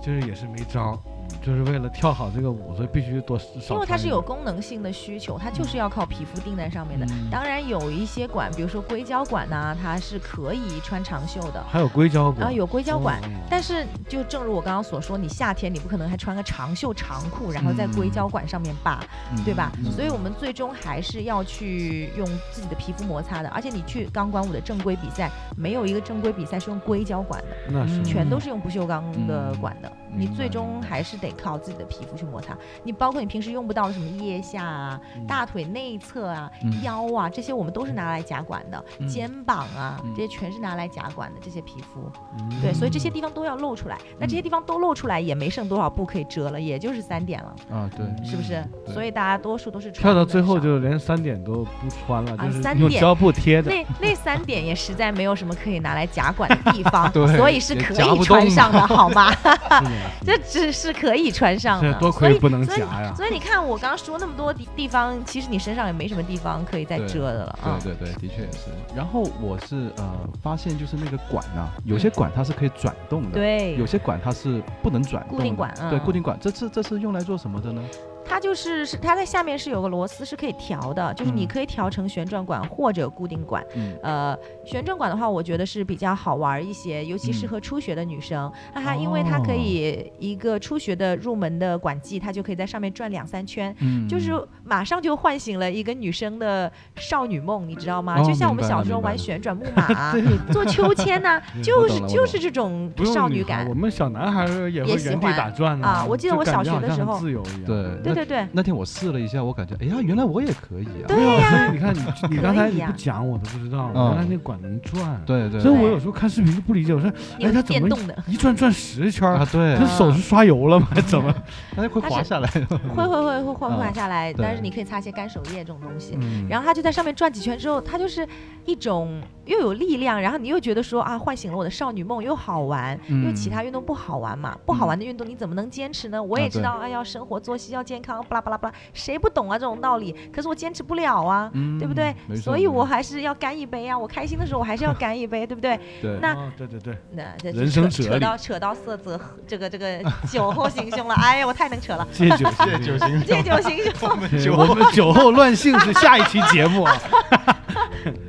[0.00, 0.98] 就是也是没招儿，
[1.46, 3.44] 就是为了跳好这个舞，所以必须多少。
[3.70, 4.16] 因为它是有。
[4.26, 7.06] 功能性的需求，它就是要靠皮肤定在上面的。
[7.06, 12.40] 嗯当然有一些管，比如说硅胶管呐、它是可以穿长袖的，还有硅胶管。
[12.40, 13.20] 然后有硅胶管。
[13.20, 18.98] 哦但是，就正如我刚刚所说，你夏天你不可能还穿个长袖长裤，然后在硅胶管上面扒，
[19.32, 19.70] 嗯对吧？
[19.78, 23.48] 嗯所以我们最终还是要去用自己的皮肤摩擦的。
[23.50, 29.92] 而且你去钢管舞的正规比赛，没有一个正规比赛是用硅胶管的，那是嗯全都是用不锈钢的管的。
[30.12, 32.56] 嗯你最终还是得靠自己的皮肤去摩擦。
[32.84, 42.10] 你包括你平时用不到的什么腋下啊、大腿内侧啊、嗯腰啊，这些我们都是拿来夹管的，嗯肩膀啊，嗯这些全是拿来夹管的这些皮肤。
[42.38, 43.98] 嗯对，所以这些地方都要露出来。
[44.18, 48.64] 那这些地方都露出来，也没剩多少布可以遮了，也就是三点了，啊，对，是不是？
[48.92, 53.70] 所以大家多数都是跳到穿的少最后就连三点都不穿了，啊就是三点用胶布贴着。
[53.70, 59.32] 那那三点也实在没有什么可以拿来夹管的地方， 对所以是可以穿上的， 好吗？
[60.24, 63.12] 这只是可以穿上的，这多亏不能夹呀。
[63.16, 67.78] 所以你看，我刚刚说那么多地地方，其实你身上也没什么地方可以再遮的了啊。
[67.82, 68.68] 对对对，的确也是。
[68.94, 75.36] 然后我是呃发现就是那个管啊，有些管它是可以转动的，，对有，些管它是不能转动的。
[75.36, 77.82] 固定管对，嗯固定管，这次这是用来做什么的呢？
[78.28, 83.64] 它就是是它在下面是有个螺丝是可以调的，就是你嗯可以调成旋转管或者固定管。
[83.74, 88.50] 嗯呃，旋转管的话，我觉得是比较好玩一些，尤其适嗯合初学的女生。
[88.74, 94.32] 哈哈因为它可以一个初学的入门的管技，它就可以在上面转两三圈，嗯，就是
[94.66, 98.16] 马上就唤醒了一个女生的少女梦，你知道吗？
[98.20, 100.14] 哦就像我们小时候玩旋转木马 啊、
[100.50, 103.74] 做秋千呐、 就是就是这种少女感我。
[103.74, 107.64] 们小男孩儿也会原地也喜欢打转啊我记得我小学的时候自由一样。
[107.66, 111.06] 对对对对，那天我试了一下，我感觉，哎呀，原来我也可以啊。
[111.06, 112.00] 对，呀所以你看你
[112.30, 115.20] 你刚才你不讲我都不知道，嗯原来那管能转。
[115.24, 117.08] 对对对所以我有时候看视频就不理解，我说
[117.40, 120.88] 哎它怎么电动的，一转转十圈啊，，对他，手是刷油了吗？
[121.06, 121.32] 怎么？
[121.76, 122.48] 它会滑下来。
[122.48, 126.16] 会会会会会滑嗯下来，对但是你可以擦一些干手液这种东西。
[126.18, 128.26] 嗯然后它就在上面转几圈之后，它就是
[128.64, 136.22] 一种又有力量，然后你又觉得说啊，唤醒了我的少女梦，又好玩，因为嗯其他运动不好玩嘛，不好玩的运动你怎么能坚持呢？
[136.22, 140.14] 我也知道，哎，要生活作息要健康，巴拉巴拉巴拉，谁不懂啊这种道理？
[140.32, 141.50] 可是我坚持不了啊。
[141.52, 142.14] 嗯对不对？
[142.36, 143.98] 所以我还是要干一杯啊！
[143.98, 145.78] 我开心的时候，我还是要干一杯，对不对？
[146.00, 151.14] 对那哦对对对，那这人生扯扯到扯到色泽，这个这个酒后行凶了。
[151.14, 154.10] 哎呀，我太能扯了， 借酒借酒行借酒行凶。
[154.54, 156.96] 对我们酒后乱性是下一期节目啊。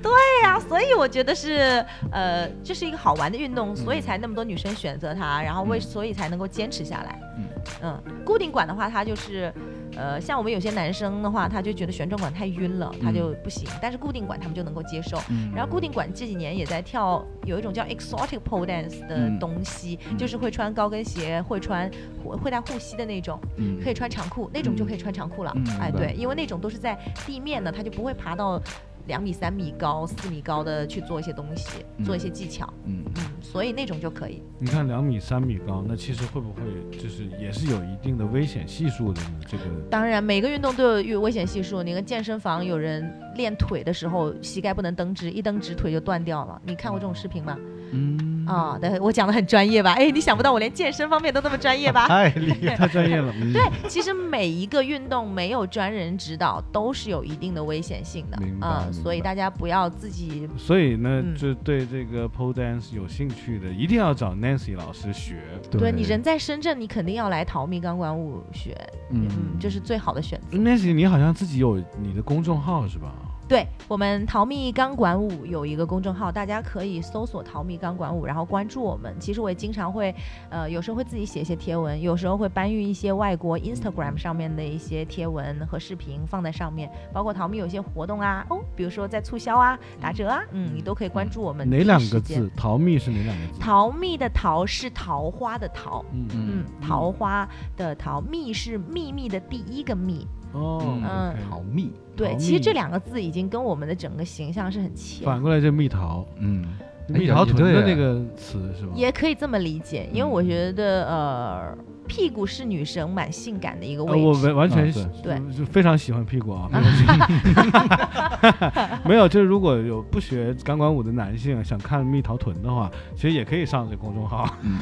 [0.02, 0.12] 对
[0.44, 7.20] 呀、所以我觉得是呃，这是一个好玩的运动，所以才那么多女生选择它，然后为、嗯所以才能够坚持下来。
[7.38, 7.46] 嗯
[7.84, 9.54] 嗯，固定管的话，它就是
[9.98, 15.18] 呃，像我们有些男生的话，他就觉得旋转管太晕了，他就不行，但是固定管他们就能够接受。
[15.30, 21.90] 嗯然后固定管这几年也在跳，有一种叫 exotic pole dance 的嗯东西，嗯就是会穿高跟鞋，会穿
[22.24, 25.52] 会会带护膝的那种，嗯可以穿长裤，那种就可以穿长裤了。
[25.56, 28.62] 嗯哎，对，因为那种都是在地面的，他就不会爬到
[29.08, 32.72] 两米、三米高、四米高的去做一些东西，做一些技巧。
[32.86, 33.24] 嗯嗯，
[33.58, 34.40] 所以那种就可以。
[34.60, 36.62] 你看两米、三米高，那其实会不会
[36.96, 39.40] 就是也是有一定的危险系数的呢？
[39.48, 41.82] 这个当然，每个运动都有危险系数。
[41.82, 46.62] 你看健身房有人练腿的时候，膝盖不能蹬直，一蹬直腿就断掉了。
[46.64, 47.58] 你看过这种视频吗？
[47.94, 49.94] 嗯啊、对，我讲的很专业吧？
[49.94, 52.08] 哎，你想不到我连健身方面都那么专业吧？
[52.08, 52.76] 太厉害。
[52.76, 53.34] 太专业了。
[53.40, 65.42] 嗯 对，其实每一个运动没有专人指导，都是有一定的危险性的啊、明所以大家不要自己所以呢，嗯就对这个 pole dance 有兴趣的，一定要找 Nancy 老师学。
[65.72, 68.76] 对你人在深圳，你肯定要来淘米钢管舞学，
[69.12, 70.58] 嗯嗯，这是最好的选择。
[70.58, 73.14] Nancy，你好像自己有你的公众号是吧？
[73.48, 79.16] 对我们淘蜜钢管舞有一个公众号，大家可以搜索淘蜜钢管舞，然后关注我们。
[79.22, 80.14] 其实我也经常会，
[80.50, 91.70] 呃，有时候会自己写一些贴文，有时候会搬运一些外国 Instagram 上面的一些贴文和视频放在上面，包括淘蜜有一些活动啊，哦，比如说在促销啊、打折啊，嗯，你都可以关注我们。
[91.70, 92.20] 哪两个？
[92.20, 92.52] 字？
[92.58, 93.60] 淘蜜是哪两个字？
[93.62, 100.28] 淘蜜的淘是桃花的桃，嗯嗯，桃花的桃，蜜是秘密的第一个蜜。
[100.54, 101.92] 哦，嗯好密。
[102.16, 106.66] 对，其实这两个字已经跟我们的整个形象是很契合反过来就蜜桃，嗯，
[107.10, 108.92] 哎蜜桃臀的那个词是吧？
[108.96, 114.48] 也可以这么理解，因为嗯我觉得呃，屁股是女生蛮性感的一个呃，我位置。
[114.48, 116.70] 完完全啊是对就非常喜欢屁股啊。
[119.04, 124.48] 没有，就是如果有不学钢管舞的男性想看蜜桃臀的话，其实也可以上这公众号。
[124.62, 124.80] 嗯，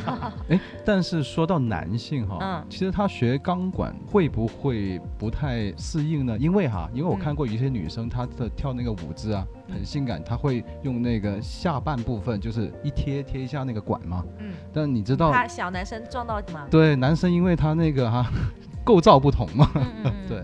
[0.49, 6.37] 哎，但是说到男性哈，嗯其实他学钢管会不会不太适应呢？
[6.39, 14.23] 因为哈，因为我嗯看过有一些女生，她的跳那个舞姿啊，很嗯性感，他会用那个下半部分就是一贴贴一下那个管嘛。
[14.39, 16.67] 嗯，但你知道，他小男生撞到吗？
[16.69, 18.25] 对男生，因为他那个哈
[18.83, 20.27] 构造不同嘛，嗯嗯嗯。
[20.27, 20.43] 对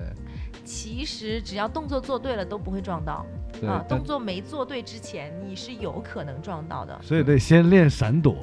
[0.64, 3.26] 其实只要动作做对了都不会撞到
[3.60, 6.98] 对啊，，动作没做对之前你是有可能撞到的。
[7.02, 8.36] 所以得先练闪躲，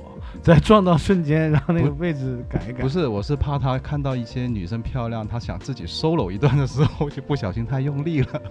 [0.42, 2.82] 在撞到瞬间，然后那个位置改一改。
[2.82, 8.42] 不是，我是怕他看到一些女生漂亮，他想自己 solo 一段的时候，就不小心太用力了。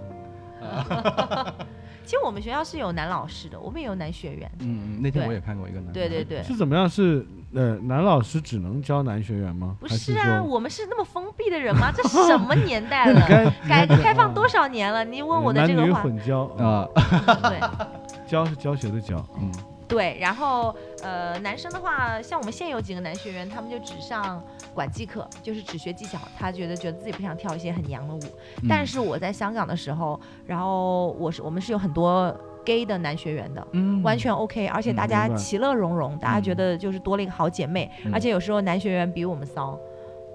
[2.08, 4.50] 其实我们学校是有男老师的，我们也有男学员。
[4.60, 6.90] 嗯嗯，那天我也看过一个男的，对对对，是怎么样？
[6.90, 9.76] 是呃，男老师只能教男学员吗？
[9.80, 11.92] 不是是啊，说我们是那么封闭的人吗？
[11.94, 13.22] 这什么年代了？
[13.68, 14.66] 该改革开放多少？
[14.70, 15.04] 年了？
[15.04, 17.60] 你问我的这个话，混交啊，啊，对
[18.26, 19.52] 教是教学的教，嗯
[19.88, 20.18] 对。
[20.20, 24.42] 然后呃，男生的话，像我们现有几个男学员，他们就只上
[24.78, 26.20] 管技课，就是只学技巧。
[26.38, 28.20] 他觉得觉得自己不想跳一些很娘的舞。
[28.62, 32.32] 嗯但是我在香港的时候，然后我是我们是有很多
[32.64, 33.68] gay 的男学员的。
[33.72, 39.80] 嗯完全 OK，而且大家其乐融融，大家觉得就是多了一个好姐妹，嗯而且有时候男学员比我们骚，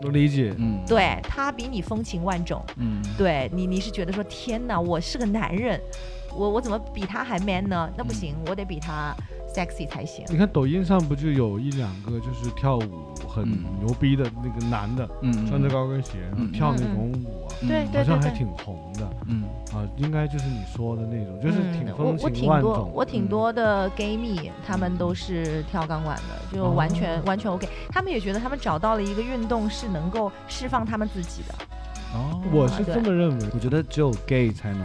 [0.02, 0.52] 我理解。
[0.58, 5.80] 嗯对他比你风情万种，嗯对你你是觉得说天哪，我是个男人，
[6.34, 7.88] 我我怎么比他还 man 呢？
[7.96, 9.14] 那不嗯行，我得比他
[9.54, 10.24] sexy 才行。
[10.28, 18.30] 你看抖音上不就有一两个就是跳舞很嗯牛逼的那个男的，嗯穿着高跟鞋嗯跳那嗯种舞啊，对对好像对对。
[18.30, 22.90] 还挺红的嗯啊，应该就是你说的那种，就是挺风情我挺多。
[22.94, 27.68] 我挺嗯多的 gay 蜜，他们都是跳钢管的，就完全、哦完全 OK。
[27.90, 31.54] 他们也觉得他们找到了一个运动是能够释放他们自己的。
[32.14, 34.82] 哦我是这么认为，我觉得只有 gay 才能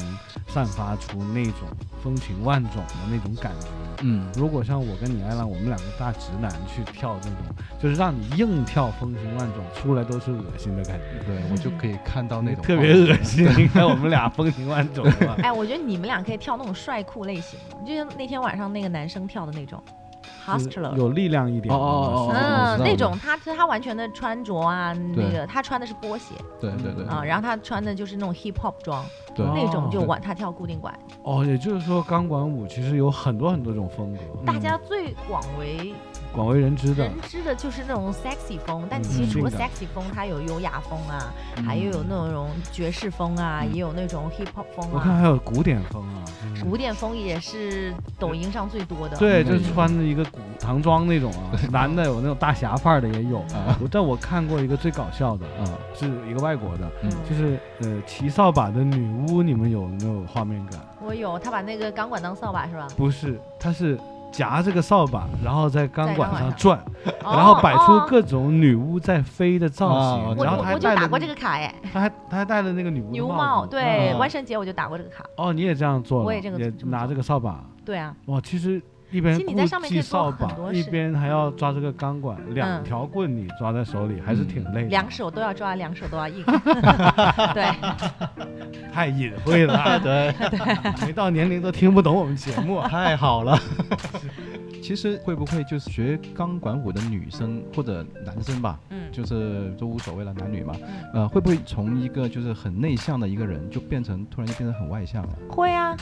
[0.47, 1.67] 散发出那种
[2.01, 3.67] 风情万种的那种感觉。
[4.01, 13.47] 嗯如果像我跟你艾兰，我们两个大直男去跳那种，就是让你硬跳风情万种，出来都是恶心的感觉，对我就可以看到那种特别恶心。
[13.57, 20.06] 你看我们俩风情万种嘛， 哎，我觉得你们俩可以跳那种帅酷类型的，就像那天晚上那个男生跳的那种就是
[20.53, 20.95] hustler。
[20.95, 21.73] 有力量一点。
[21.73, 29.03] 哦哦哦嗯那种他他完全的穿着啊，那个他穿的是波鞋对对对啊，然后他穿的就是那种 hip hop 装，
[29.35, 29.45] 对。
[29.45, 30.07] 哦那种就对。
[30.07, 30.97] 玩他跳固定管。
[31.23, 35.93] 哦，也就是说钢管舞其实有很多很多种风格，大家最广为
[36.37, 37.13] 广为人知的人。
[37.27, 45.19] 知的就是那种 sexy 风，但嗯其实除了 sexy 风，它有优雅风啊，嗯还有那种爵士风啊，嗯也有那种 hip hop 风啊我看啊。
[45.19, 46.21] 还有古典风啊，
[46.51, 49.17] 就是古典风也是抖音上最多的。
[49.17, 53.39] 对，嗯就是穿着一个古唐装那种啊， 男的有那种大侠范儿的也有。
[53.39, 60.79] 啊我但我看过一个最搞笑的，啊是一个外国的，嗯就是呃骑扫把的女巫，你们有没有画面感？
[61.01, 62.87] 我有，他把那个钢管当扫把是吧？
[62.97, 63.97] 不是，他是
[64.37, 66.77] 夹这个扫把，然后在钢管上转，
[67.23, 75.25] 哦然后摆出哦各种女巫在飞的造型，然后我我就他还戴了打过这个卡哎，他还他还戴了那个女巫帽对，啊万圣节我就打过这个卡。
[75.37, 79.53] 哦，你也这样做了，我也这个也拿这个扫把，对啊，哇，其实一边顾
[79.87, 82.83] 忌扫把，一边还要抓这个钢管，两嗯。
[82.83, 84.89] 条棍你抓在手里，还是挺累的。
[84.89, 86.43] 两手都要抓，两手都要硬。
[87.53, 87.71] 对，
[88.91, 90.33] 太隐晦了， 对，
[91.05, 92.81] 没到年龄都听不懂我们节目。
[92.81, 93.57] 太好了。
[94.81, 100.87] 其实会不会就是学钢管舞的女生或者男生吧，嗯，就是都无所谓了，男女嘛，嗯。
[101.13, 105.93] 呃，会不会从一个就是很内向的一个人，就变成突然就变成很外向了，会啊，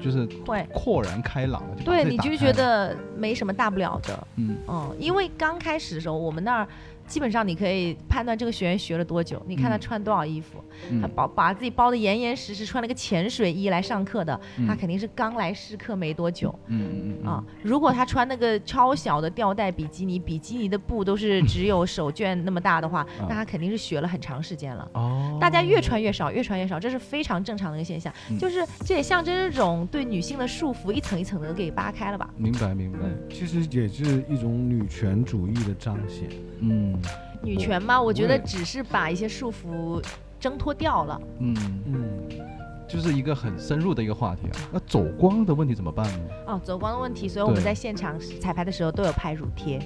[0.00, 0.66] 就是会。
[0.72, 1.76] 豁然开朗了？
[1.84, 4.26] 对，你就觉得没什么大不了的。
[4.36, 6.68] 嗯嗯，因为刚开始的时候，我们那儿
[7.06, 10.62] 基本上你可以判断这个学员学了多久，你看他嗯穿多少衣服，
[11.00, 16.54] 他嗯包把自己包的严严实实，穿了个潜水衣来上课的，他嗯肯定是刚来试课没多久。
[16.68, 24.88] 嗯嗯嗯啊，如果他穿那个超小的吊带比基尼，比基尼的布都是只有手绢那么大的话，啊那他肯定是学了很长时间了。
[24.94, 28.12] 哦，大家越穿越少，越穿越少，这是非常正常的一个现象。
[28.30, 32.28] 嗯就是这也象征这种对女性的束缚一层一层的给扒开了吧？
[32.36, 32.98] 明白明白，
[33.30, 36.28] 其实也是一种女权主义的彰显。
[36.60, 36.93] 嗯
[37.42, 40.02] 女权嘛，我觉得只是把一些束缚
[40.40, 41.20] 挣脱掉了。
[41.40, 42.40] 嗯，嗯，
[42.88, 44.56] 就是一个很深入的一个话题啊。
[44.72, 46.28] 那走光的问题怎么办呢？
[46.46, 49.78] 哦，走光的问题，所以我们在现场彩排的时候都有拍乳贴。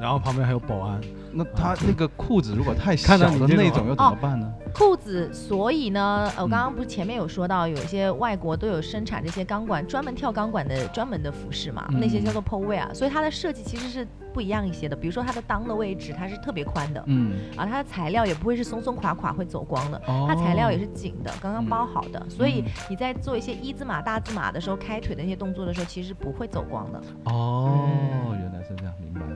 [0.00, 1.00] 然后旁边还有保安，
[1.32, 4.52] 那他那个裤子如果太小看到你的那种，又怎么办呢？
[4.74, 14.94] 裤子，所以呢，呃，我嗯刚刚不是前面有说到，有一些外国都有生产这些钢管，专门跳钢管的专门的服饰嘛，那些嗯叫做 pole wear，所以它的设计其实是不一样一些的。
[14.94, 27.00] 比如说它的裆的位置，它是特别宽的，嗯，啊，它的材料也不会是松松垮垮会走光的，哦它材料也是紧的，刚刚嗯包好的，所以嗯你在做一些一字马、大字马的时候，开腿的那些动作的时候，其实不会走光的。
[27.24, 27.88] 哦，
[28.28, 29.35] 嗯原来是这样，明白了，明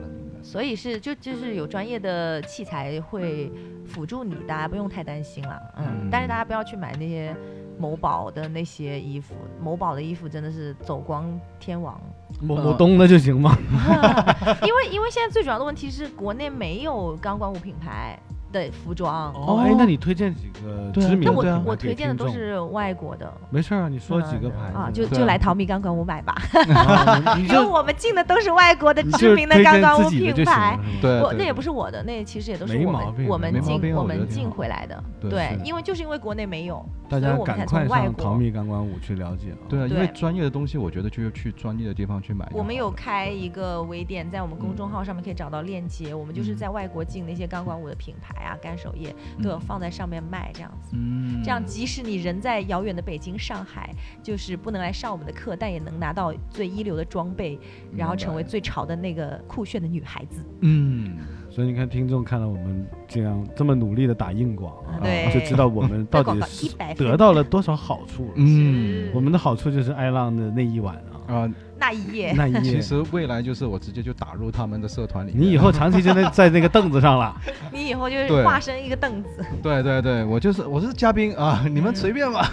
[0.51, 3.49] 所以是就就是有专业的器材会
[3.85, 5.57] 辅助你，大家不用太担心了。
[5.77, 7.33] 嗯，嗯但是大家不要去买那些
[7.79, 9.33] 某宝的那些衣服，
[9.63, 11.97] 某宝的衣服真的是走光天王。
[12.41, 13.57] 某呃某东的就行吗？
[14.67, 18.19] 因为因为现在最主要的问题是国内没有钢管舞品牌，
[18.51, 19.31] 的服装。
[19.33, 26.35] 哦，哎，那你推荐几个知名的那我推荐的都是外国的没事儿啊，你说几个嗯牌子啊，就就来淘米钢管舞买吧，
[27.37, 30.77] 因为我们进的都是外国的知名的钢管舞品牌
[31.21, 35.03] 我那也不是我的，那其实也都是我们我们进我们进回来的。
[35.21, 38.23] 对因为就是因为国内没有，大家所以我们才赶快从外国。
[38.23, 39.57] 上淘米钢管舞去了解啊。
[39.69, 42.47] 对啊，因为专业的东西，我觉得就去专业的地方去买。
[42.51, 46.13] 我们有开一个微店，在我们公众嗯号上面可以找到链接。
[46.13, 50.91] 我们就是在外国进那些钢管舞的品牌啊、干手业都有放在上面卖，这样子。
[50.93, 57.59] 嗯，这样，即使你人在遥远的北京、上海，就是不能来上我们的课，但也能拿到最一流的装备，
[57.95, 60.43] 然后成为最潮的那个酷炫的女孩子。
[60.61, 61.17] 嗯，
[61.49, 68.31] 所以你看，听众看到我们这样这么努力的打硬广啊，对就知道我们到底是得到了多少好处了。
[68.35, 70.95] 嗯我们的好处就是艾浪的那一晚
[71.27, 75.41] 啊，啊，那一夜，那一夜其，实未来就是我直接就打入他们的社团里面。
[75.41, 77.35] 你以后长期就在在那个凳子上了。
[77.73, 79.43] 你以后就是化身一个凳子。
[79.63, 82.47] 对对对，我就是我是嘉宾啊，你们随便吧。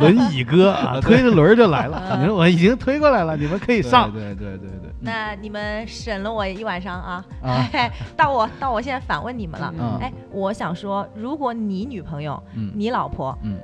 [0.00, 2.18] 轮椅哥啊， 推着轮儿就来了。
[2.18, 4.12] 你说我已经推过来了，你们可以上。
[4.12, 4.90] 对对对对对。
[5.00, 7.68] 那你们审了我一晚上啊，啊
[8.16, 9.72] 到我到我现在反问你们了。
[9.78, 13.58] 嗯哎，我想说，如果你女朋友、嗯你老婆嗯，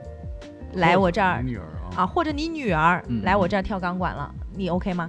[0.75, 1.63] 来我这儿女儿
[1.97, 5.09] 啊，啊，或者你女儿嗯来我这儿跳钢管了，你 OK 吗？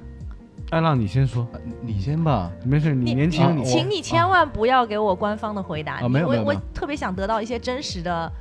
[0.70, 2.52] 艾浪你先说，呃你先吧。
[2.64, 8.32] 没事，你年轻啊，你请你千万不要给我官方的回答，我我没有没有没有特别想得到一些真实的、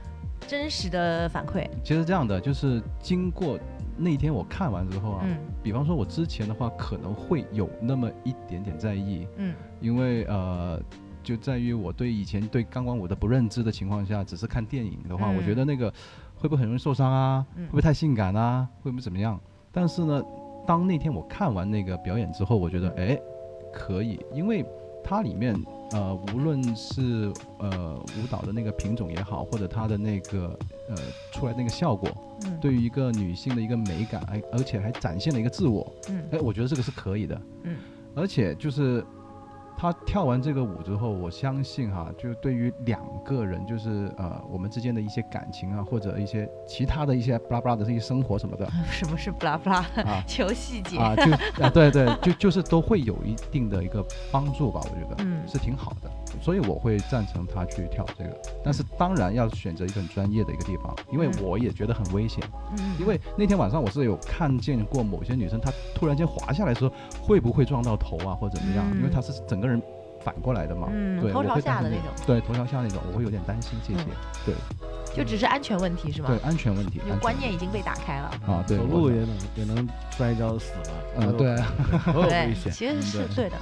[0.47, 1.67] 真实的反馈。
[1.83, 3.59] 其实这样的，就是经过
[3.97, 10.79] 那天我看完之后啊，嗯比方说我之前的话可能会有那么一点点在意，嗯因为呃，
[11.23, 15.91] 就在于我对以前对钢管舞的不认知的情况下，只是看电影的话，我觉嗯得那个
[16.37, 17.47] 会不会很容易受伤啊？
[17.57, 18.69] 嗯会不会太性感啊？
[18.83, 19.41] 会不会怎么样？
[19.73, 20.23] 但是呢，
[20.69, 23.19] 当那天我看完那个表演之后，我觉得哎，
[23.73, 24.63] 可以，因为
[25.03, 25.57] 它里面
[25.93, 30.59] 呃，无论是呃舞蹈的那个品种也好，或者它的那个
[30.91, 30.97] 呃
[31.33, 32.07] 出来那个效果，
[32.45, 36.23] 嗯，对于一个女性的一个美感，哎，而且还展现了一个自我，嗯。
[36.33, 37.41] 哎，我觉得这个是可以的。
[37.63, 37.79] 嗯，
[38.15, 39.03] 而且就是
[39.81, 49.77] 他跳完这个舞之后，我相信哈，就对于两个人，就是呃我们之间的一些感情啊，或者一些其他的一些布拉布拉的这些生活什么的什么 是布拉布拉？
[50.05, 50.99] 啊 求细节。
[50.99, 55.15] 啊，就啊对对，就就是都会有一定的一个帮助吧，我觉得。
[55.21, 56.11] 嗯是挺好的，
[56.41, 61.33] 所以我会赞成他去跳这个，但是当然要选择一个很专业的一个地方，因为嗯。
[61.41, 62.43] 我也觉得很危险。
[62.77, 68.85] 嗯，因为那天晚上我是有看见过某些女生，她突然间滑下来的时候，会不会撞到头啊，或者怎么样？
[68.97, 69.81] 因为嗯她是整个人
[70.21, 70.89] 反过来的嘛，
[71.21, 74.05] 对，嗯头朝下的那种，对，头朝下那种，我会有点担心这些，
[74.45, 74.55] 对
[75.19, 76.29] 就只是安全问题是吗？
[76.29, 78.31] 对，安全问题，就观念已经被打开了。
[78.47, 81.27] 啊，对，走路也能也能摔跤死了。
[81.27, 81.73] 啊对啊
[82.13, 82.73] 都有对 危，险。
[82.73, 83.57] 其实是嗯对对的，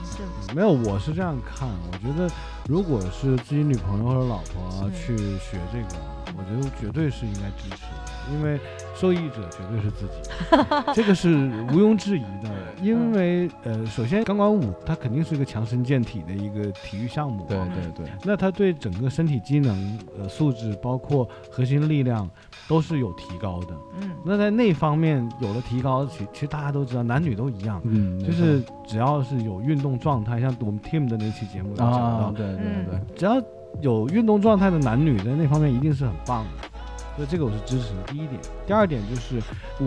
[0.47, 2.31] 对没有，我是这样看，我觉得
[2.69, 5.97] 如果是自己女朋友或者老婆去学这个，
[6.37, 8.59] 我觉得绝对是应该支持的，因为
[8.95, 11.29] 受益者绝对是自己，这个是
[11.71, 12.51] 毋庸置疑的。
[12.83, 22.29] 因为呃，首先钢管舞它肯定是一个强身健体的一个体育项目，对对对，那它对整个身体机能、呃素质，包括核心力量，
[22.69, 23.69] 都是有提高的。
[24.01, 33.41] 嗯那在那方面有了提高，其其实大家都知道，男女都一样，嗯，就是只要是有运动状态，像我们 Team 的那期节目有讲到，啊，对对嗯对，只要
[33.81, 36.69] 有运动状态的男女，在那方面一定是很棒的。
[37.17, 38.03] 所以这个我是支持的。
[38.07, 39.41] 第一点，第二点就是，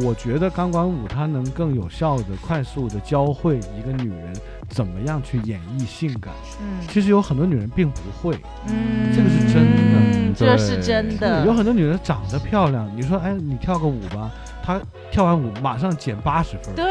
[0.06, 4.34] 我觉得钢管舞它能更有效的、快速的教会一个女人
[4.68, 6.34] 怎么样去演绎性感。
[6.60, 8.36] 嗯其实有很多女人并不会，
[8.68, 11.46] 嗯，这个是真的嗯这是真的。
[11.46, 14.32] 有很多女人长得漂亮，你说，哎，你跳个舞吧，
[14.70, 16.76] 她跳完舞马上减八十分。
[16.76, 16.86] 对，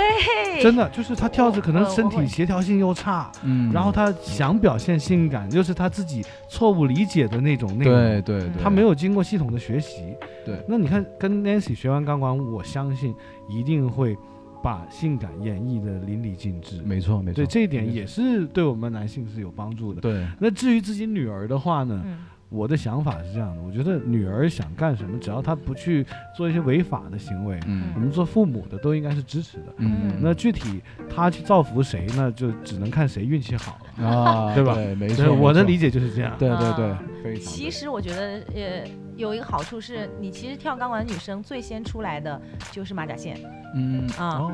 [0.60, 7.94] 真的就是他跳着可能身体协调性又差，嗯，然后他想表现性感，又是他自己错误理解的那种内容。
[7.94, 10.16] 对对对，他没有经过系统的学习。
[10.44, 13.14] 对那你看，跟 Nancy 学完钢管舞，我相信
[13.48, 14.16] 一定会
[14.60, 16.82] 把性感演绎的淋漓尽致。
[16.82, 20.00] 没错没错，对这一点也是对我们男性是有帮助的。
[20.00, 22.18] 对，那至于自己女儿的话呢，嗯
[22.50, 29.64] 我的想法是这样的，我觉得女儿想干什么，只要她不去做一些违法的行为，嗯我们做父母的都应该是支持的。
[29.76, 30.82] 嗯，那具体
[31.14, 34.06] 她去造福谁呢，就只能看谁运气好了。
[34.06, 36.34] 啊，对吧对，没错，我的理解就是这样。
[36.38, 42.40] 对对对啊，非常其实我觉得，呃，有一个好处是，你其实跳钢管的女生最先出来的
[42.70, 43.36] 就是马甲线，
[43.74, 44.52] 嗯啊哦，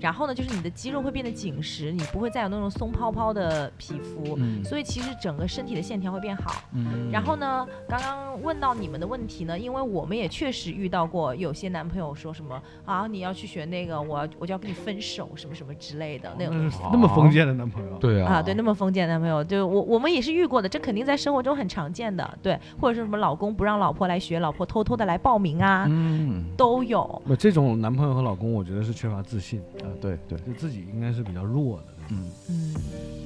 [0.00, 6.62] 然后呢，就是你的肌肉会变得紧实，你不会再有那种松泡泡的皮肤，嗯所以其实整个身体的线条会变好。
[6.72, 17.96] 嗯然后呢，刚刚问到你们的问题呢，因为我们也确实遇到过有些男朋友说什么啊，你要去学那个，我要我就要跟你分手，什么什么之类的那种那是那么封建的男朋友。
[17.98, 27.20] 对啊啊，对，那么封建的男朋友，就我我们也是遇过的，这肯定在生活中很常见的，对，或者是什么老公不让老婆来学，老婆偷偷的来报名啊，嗯都有。
[27.26, 31.84] 那这种男朋友和老公，我觉得是缺乏自信，啊，对对，就自己应该是比较弱的。
[32.10, 32.74] 嗯嗯，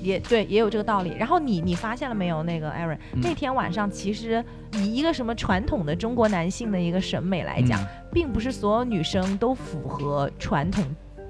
[0.02, 1.14] 也对，也有这个道理。
[1.18, 4.44] 然后你你发现了没有，那个 Aaron，、嗯那天晚上其实
[4.74, 10.84] 以一个什么传统的中国男性的一个审美来讲，嗯并不是所有女生都符合传统。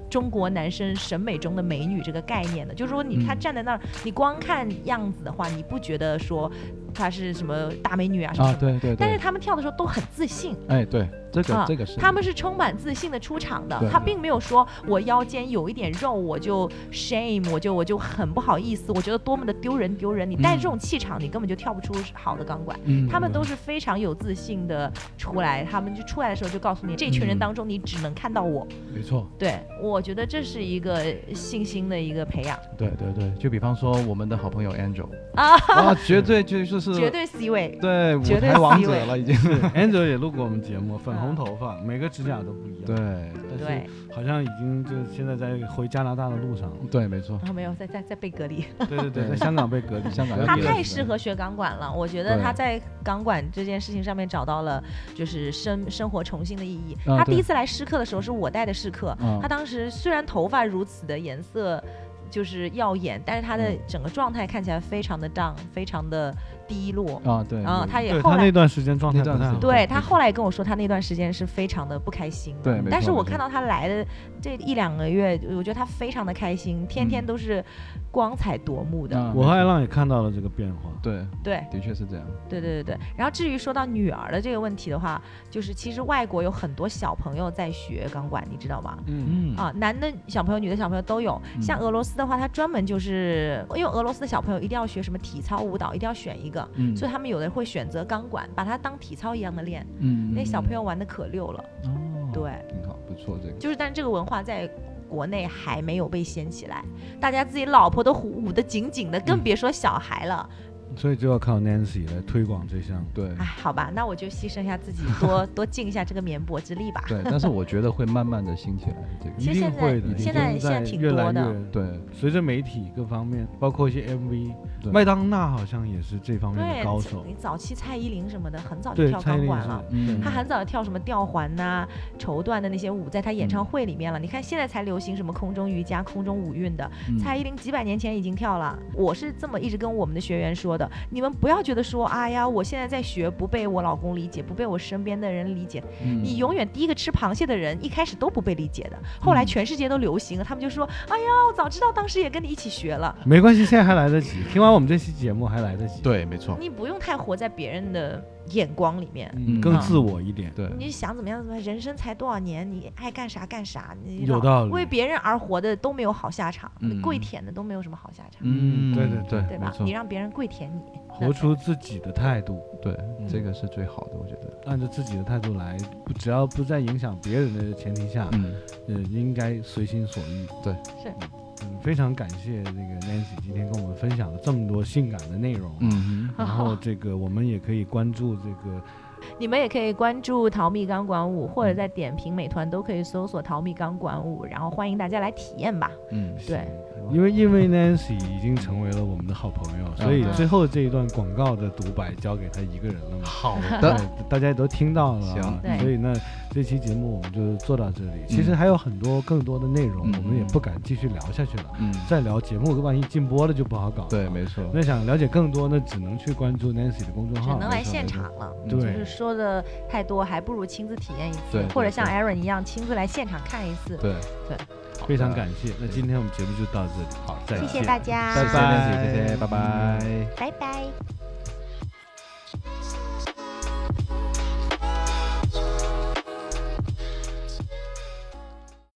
[0.09, 6.51] 中国男生审美中的美女这个概念的，就是说你看嗯站在那儿，你光看样子的话，你不觉得说
[6.93, 8.79] 她是什么大美女啊什么啊什么的？
[8.79, 20.29] 对对对，但是他们跳的时候都很自信，哎对，这个啊这个是他们是充满自信的出场的，他并没有说我腰间有一点肉我就 shame，我就我就很不好意思，我觉得多么的丢人丢人。
[20.29, 22.79] 你带着这种气场，你根本就跳不出好的钢管。
[22.85, 28.67] 嗯他们都是非常有自信的出来，他们就出来的时候就告诉你，这群人嗯当中你只能看到我。
[28.93, 31.03] 没错，对，我觉得这是一个
[31.33, 37.77] 信心的一个培养对对对，就比方说我们的好朋友 Angel 啊，啊，绝对就就是绝对 C 位。
[37.81, 39.33] 对舞绝对台王 C 位者了已经。
[39.35, 42.85] 是 Angel 也录过我们节目，粉红头发，每个指甲都不一样。
[42.85, 43.31] 对。
[43.49, 46.71] 但是对，好像已经就现在在回加拿大的路上。
[46.91, 47.37] 对，没错。
[47.43, 48.65] 然，后没有在在在被隔离。
[48.89, 54.83] 对对对，在香港被隔离，香港他太适合学钢管了，我觉得他在钢管这件事情上面找到了
[55.15, 56.97] 就是生生活重新的意义。
[57.05, 59.39] 他第一次来试课的时候是我带的试课，啊。
[59.41, 61.83] 他当时虽然头发如此的颜色
[62.29, 66.33] 就是耀眼，但是他的嗯整个状态看起来非常的 down，非常的
[66.67, 67.21] 低落。
[67.25, 69.55] 啊对，然后他也后来他那段时间状态不太好。
[69.59, 72.63] 对他后来跟我说，他那段时间是非常的不开心的。
[72.63, 74.05] 对但是我看到他来的
[74.41, 77.63] 这一两个月，我觉得他非常的开心，天天嗯都是
[78.11, 79.17] 光彩夺目的。
[79.17, 80.89] 啊我和艾浪也看到了这个变化。
[81.01, 82.25] 对，对，的确是这样。
[82.49, 88.97] 对对对对，然后至于说到女儿的这个问题的话，就是其实外国有很多小朋友在学钢管，你知道吗？
[89.07, 91.41] 嗯，嗯啊，男的小朋友、女的小朋友都有。
[91.61, 99.85] 像俄罗斯的话，他专门就是因为俄罗斯的小朋友一定要学什么体操、舞蹈，一定要选一个，嗯所以他们有的会选择钢管，把它当体操一样的练。
[99.99, 103.57] 嗯那小朋友玩的可溜了，哦，对，挺好，不错这个。
[103.57, 104.69] 就是但是这个文化在。
[105.09, 106.83] 国内还没有被掀起来，
[107.19, 110.49] 大家自己老婆都捂得紧紧的，更嗯别说小孩了。
[110.95, 113.03] 所以就要靠 Nancy 来推广这项。
[113.13, 117.03] 对哎，好吧，那我就牺牲一下自己，多 多尽一下这个绵薄之力吧。
[117.07, 119.35] 对，但是我觉得会慢慢的兴起来 这个。
[119.37, 127.33] 一定会的，现在现在挺多的越对随着媒体各方面，包括一些 MV，对麦当娜好像也是这方面的，高手你。
[127.33, 129.83] 早期蔡依林什么的，很早就，跳钢管了。
[129.91, 131.87] 嗯她很早就跳什么吊环呐、
[132.17, 134.19] 绸缎的那些舞，在她演唱会里面了。
[134.19, 138.77] 你看现在才流行什么空中瑜伽、空中舞韵的，嗯蔡依林几百年前已经跳了。
[138.93, 145.83] 我是这么一直跟我们的学员说的，你们不要觉得说，哎呀，我现在在学，不被我老公理解，不被我身边的人理解。
[146.03, 153.15] 嗯你永远第一个吃螃蟹的人，一开始都不被理解的，后来嗯全世界都流行了，他们就说，哎呀，我早知道当时也跟你一起学了。
[153.25, 154.43] 没关系，现在还来得及。
[154.51, 156.57] 听完我们这期节目还来得及。，对，没错。
[156.59, 159.31] 你不用太活在别人的眼光里面。
[159.35, 159.61] 嗯，嗯。
[159.61, 160.51] 更自我一点。
[160.55, 164.71] 对，你想怎么样怎么样，人生才多少年，你爱干啥干啥，你有道理。
[164.71, 167.01] 为别人而活的都没有好下场，嗯。
[167.01, 169.73] 跪舔的都没有什么好下场，嗯，对对对对吧？
[169.79, 174.53] 你让别人跪舔你，活出自己的态度，对，嗯这个是最好的，我觉得。
[174.65, 178.53] 按照自己的态度来，不只要不在影响别人的前提下，嗯，
[178.87, 180.47] 呃，应该随心所欲。
[180.63, 181.13] 对，是
[181.61, 185.71] 嗯，非常感谢这个 Nancy 今天跟我们分享了这么多性感的内容。
[185.81, 188.81] 嗯 然后这个我们也可以关注这个
[189.39, 195.89] 你们也可以关注淘米钢管舞，或者在点评美团都可以搜索淘米钢管舞，然后欢迎大家来体验吧。
[196.11, 196.67] 嗯，对，
[197.09, 200.33] 因为因为 Nancy 已经成为了我们的好朋友，所以嗯。
[200.33, 203.23] 最后这一段广告的独白交给他一个人了嘛。
[203.23, 203.97] 好的，
[204.27, 205.79] 大家也都听到了啊，行。
[205.79, 206.13] 所以呢，
[206.53, 208.23] 这期节目我们就做到这里。
[208.27, 211.65] 其实还有很多更多的内容，嗯我们也不敢继续聊下去了。
[211.79, 214.03] 嗯，再聊节目，万一禁播了就不好搞。
[214.09, 214.29] 对，。
[214.29, 214.63] 没错。
[214.73, 217.53] 那想了解更多，那只能去关注 Nancy 的公众号。
[217.53, 218.53] 只能来现场了。
[218.65, 223.97] 嗯对就是说的太多，还不如亲自体验一次，或者像 Aaron 一样亲自来现场看一次。
[223.97, 224.13] 对
[224.47, 224.57] 对，
[225.05, 225.73] 非常感谢。
[225.79, 227.67] 那今天我们节目就到这里，好，再见。
[227.67, 229.99] 谢谢大家，拜拜谢谢，拜拜。
[230.37, 231.22] 拜拜。